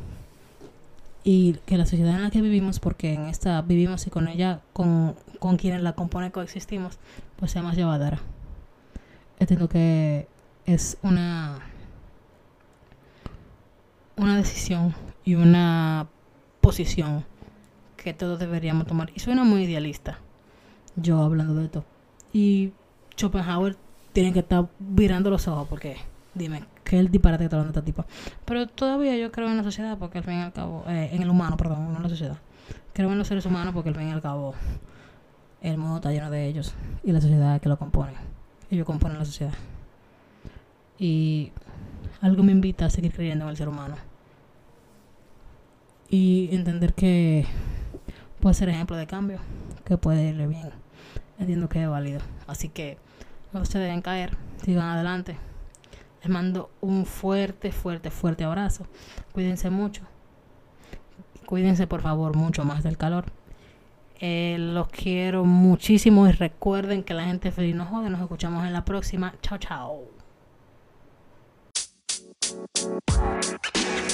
Y 1.22 1.54
que 1.64 1.78
la 1.78 1.86
sociedad 1.86 2.14
en 2.16 2.22
la 2.22 2.30
que 2.30 2.42
vivimos, 2.42 2.80
porque 2.80 3.14
en 3.14 3.26
esta 3.26 3.62
vivimos 3.62 4.06
y 4.06 4.10
con 4.10 4.28
ella, 4.28 4.60
con, 4.74 5.16
con 5.38 5.56
quienes 5.56 5.82
la 5.82 5.94
componen 5.94 6.30
coexistimos, 6.30 6.98
pues 7.36 7.50
sea 7.52 7.62
más 7.62 7.76
llevadera. 7.76 8.18
Entiendo 9.38 9.68
que 9.68 10.28
es 10.66 10.98
una 11.02 11.60
una 14.16 14.36
decisión 14.36 14.94
y 15.24 15.34
una 15.34 16.06
posición 16.60 17.24
que 17.96 18.12
todos 18.12 18.38
deberíamos 18.38 18.86
tomar. 18.86 19.10
Y 19.14 19.20
suena 19.20 19.44
muy 19.44 19.64
idealista, 19.64 20.18
yo 20.96 21.22
hablando 21.22 21.54
de 21.54 21.64
esto. 21.64 21.84
Y 22.32 22.72
Schopenhauer 23.16 23.76
tiene 24.12 24.32
que 24.32 24.40
estar 24.40 24.68
virando 24.78 25.30
los 25.30 25.48
ojos 25.48 25.66
porque, 25.68 25.96
dime, 26.34 26.64
que 26.84 26.98
el 26.98 27.10
disparate 27.10 27.42
que 27.42 27.44
está 27.44 27.56
hablando 27.56 27.78
esta 27.78 27.84
tipa. 27.84 28.06
Pero 28.44 28.66
todavía 28.66 29.16
yo 29.16 29.32
creo 29.32 29.48
en 29.48 29.56
la 29.56 29.62
sociedad 29.64 29.98
porque 29.98 30.18
al 30.18 30.24
fin 30.24 30.34
y 30.34 30.42
al 30.42 30.52
cabo, 30.52 30.84
eh, 30.86 31.10
en 31.12 31.22
el 31.22 31.30
humano, 31.30 31.56
perdón, 31.56 31.90
no 31.90 31.96
en 31.96 32.02
la 32.02 32.08
sociedad. 32.08 32.38
Creo 32.92 33.10
en 33.10 33.18
los 33.18 33.26
seres 33.26 33.46
humanos 33.46 33.74
porque 33.74 33.88
al 33.88 33.96
fin 33.96 34.08
y 34.08 34.12
al 34.12 34.22
cabo 34.22 34.54
el 35.60 35.78
mundo 35.78 35.96
está 35.96 36.12
lleno 36.12 36.30
de 36.30 36.46
ellos 36.46 36.74
y 37.02 37.12
la 37.12 37.20
sociedad 37.20 37.60
que 37.60 37.68
lo 37.68 37.78
compone. 37.78 38.12
Ellos 38.70 38.86
componen 38.86 39.18
la 39.18 39.24
sociedad. 39.24 39.54
Y 40.98 41.52
algo 42.24 42.42
me 42.42 42.52
invita 42.52 42.86
a 42.86 42.90
seguir 42.90 43.12
creyendo 43.12 43.44
en 43.44 43.50
el 43.50 43.56
ser 43.58 43.68
humano. 43.68 43.96
Y 46.08 46.48
entender 46.52 46.94
que 46.94 47.44
puede 48.40 48.54
ser 48.54 48.70
ejemplo 48.70 48.96
de 48.96 49.06
cambio, 49.06 49.40
que 49.84 49.98
puede 49.98 50.30
irle 50.30 50.46
bien. 50.46 50.70
Entiendo 51.38 51.68
que 51.68 51.82
es 51.82 51.88
válido. 51.88 52.20
Así 52.46 52.70
que 52.70 52.96
no 53.52 53.66
se 53.66 53.78
deben 53.78 54.00
caer, 54.00 54.38
sigan 54.64 54.86
adelante. 54.86 55.36
Les 56.22 56.30
mando 56.30 56.70
un 56.80 57.04
fuerte, 57.04 57.72
fuerte, 57.72 58.10
fuerte 58.10 58.44
abrazo. 58.44 58.86
Cuídense 59.32 59.68
mucho. 59.68 60.00
Cuídense 61.44 61.86
por 61.86 62.00
favor 62.00 62.34
mucho 62.36 62.64
más 62.64 62.82
del 62.82 62.96
calor. 62.96 63.26
Eh, 64.18 64.56
los 64.58 64.88
quiero 64.88 65.44
muchísimo 65.44 66.26
y 66.26 66.32
recuerden 66.32 67.02
que 67.02 67.12
la 67.12 67.24
gente 67.24 67.52
feliz 67.52 67.74
no 67.74 67.84
jode. 67.84 68.08
Nos 68.08 68.22
escuchamos 68.22 68.64
en 68.64 68.72
la 68.72 68.86
próxima. 68.86 69.34
Chao, 69.42 69.58
chao. 69.58 70.13
Thank 72.72 74.12
you. 74.12 74.13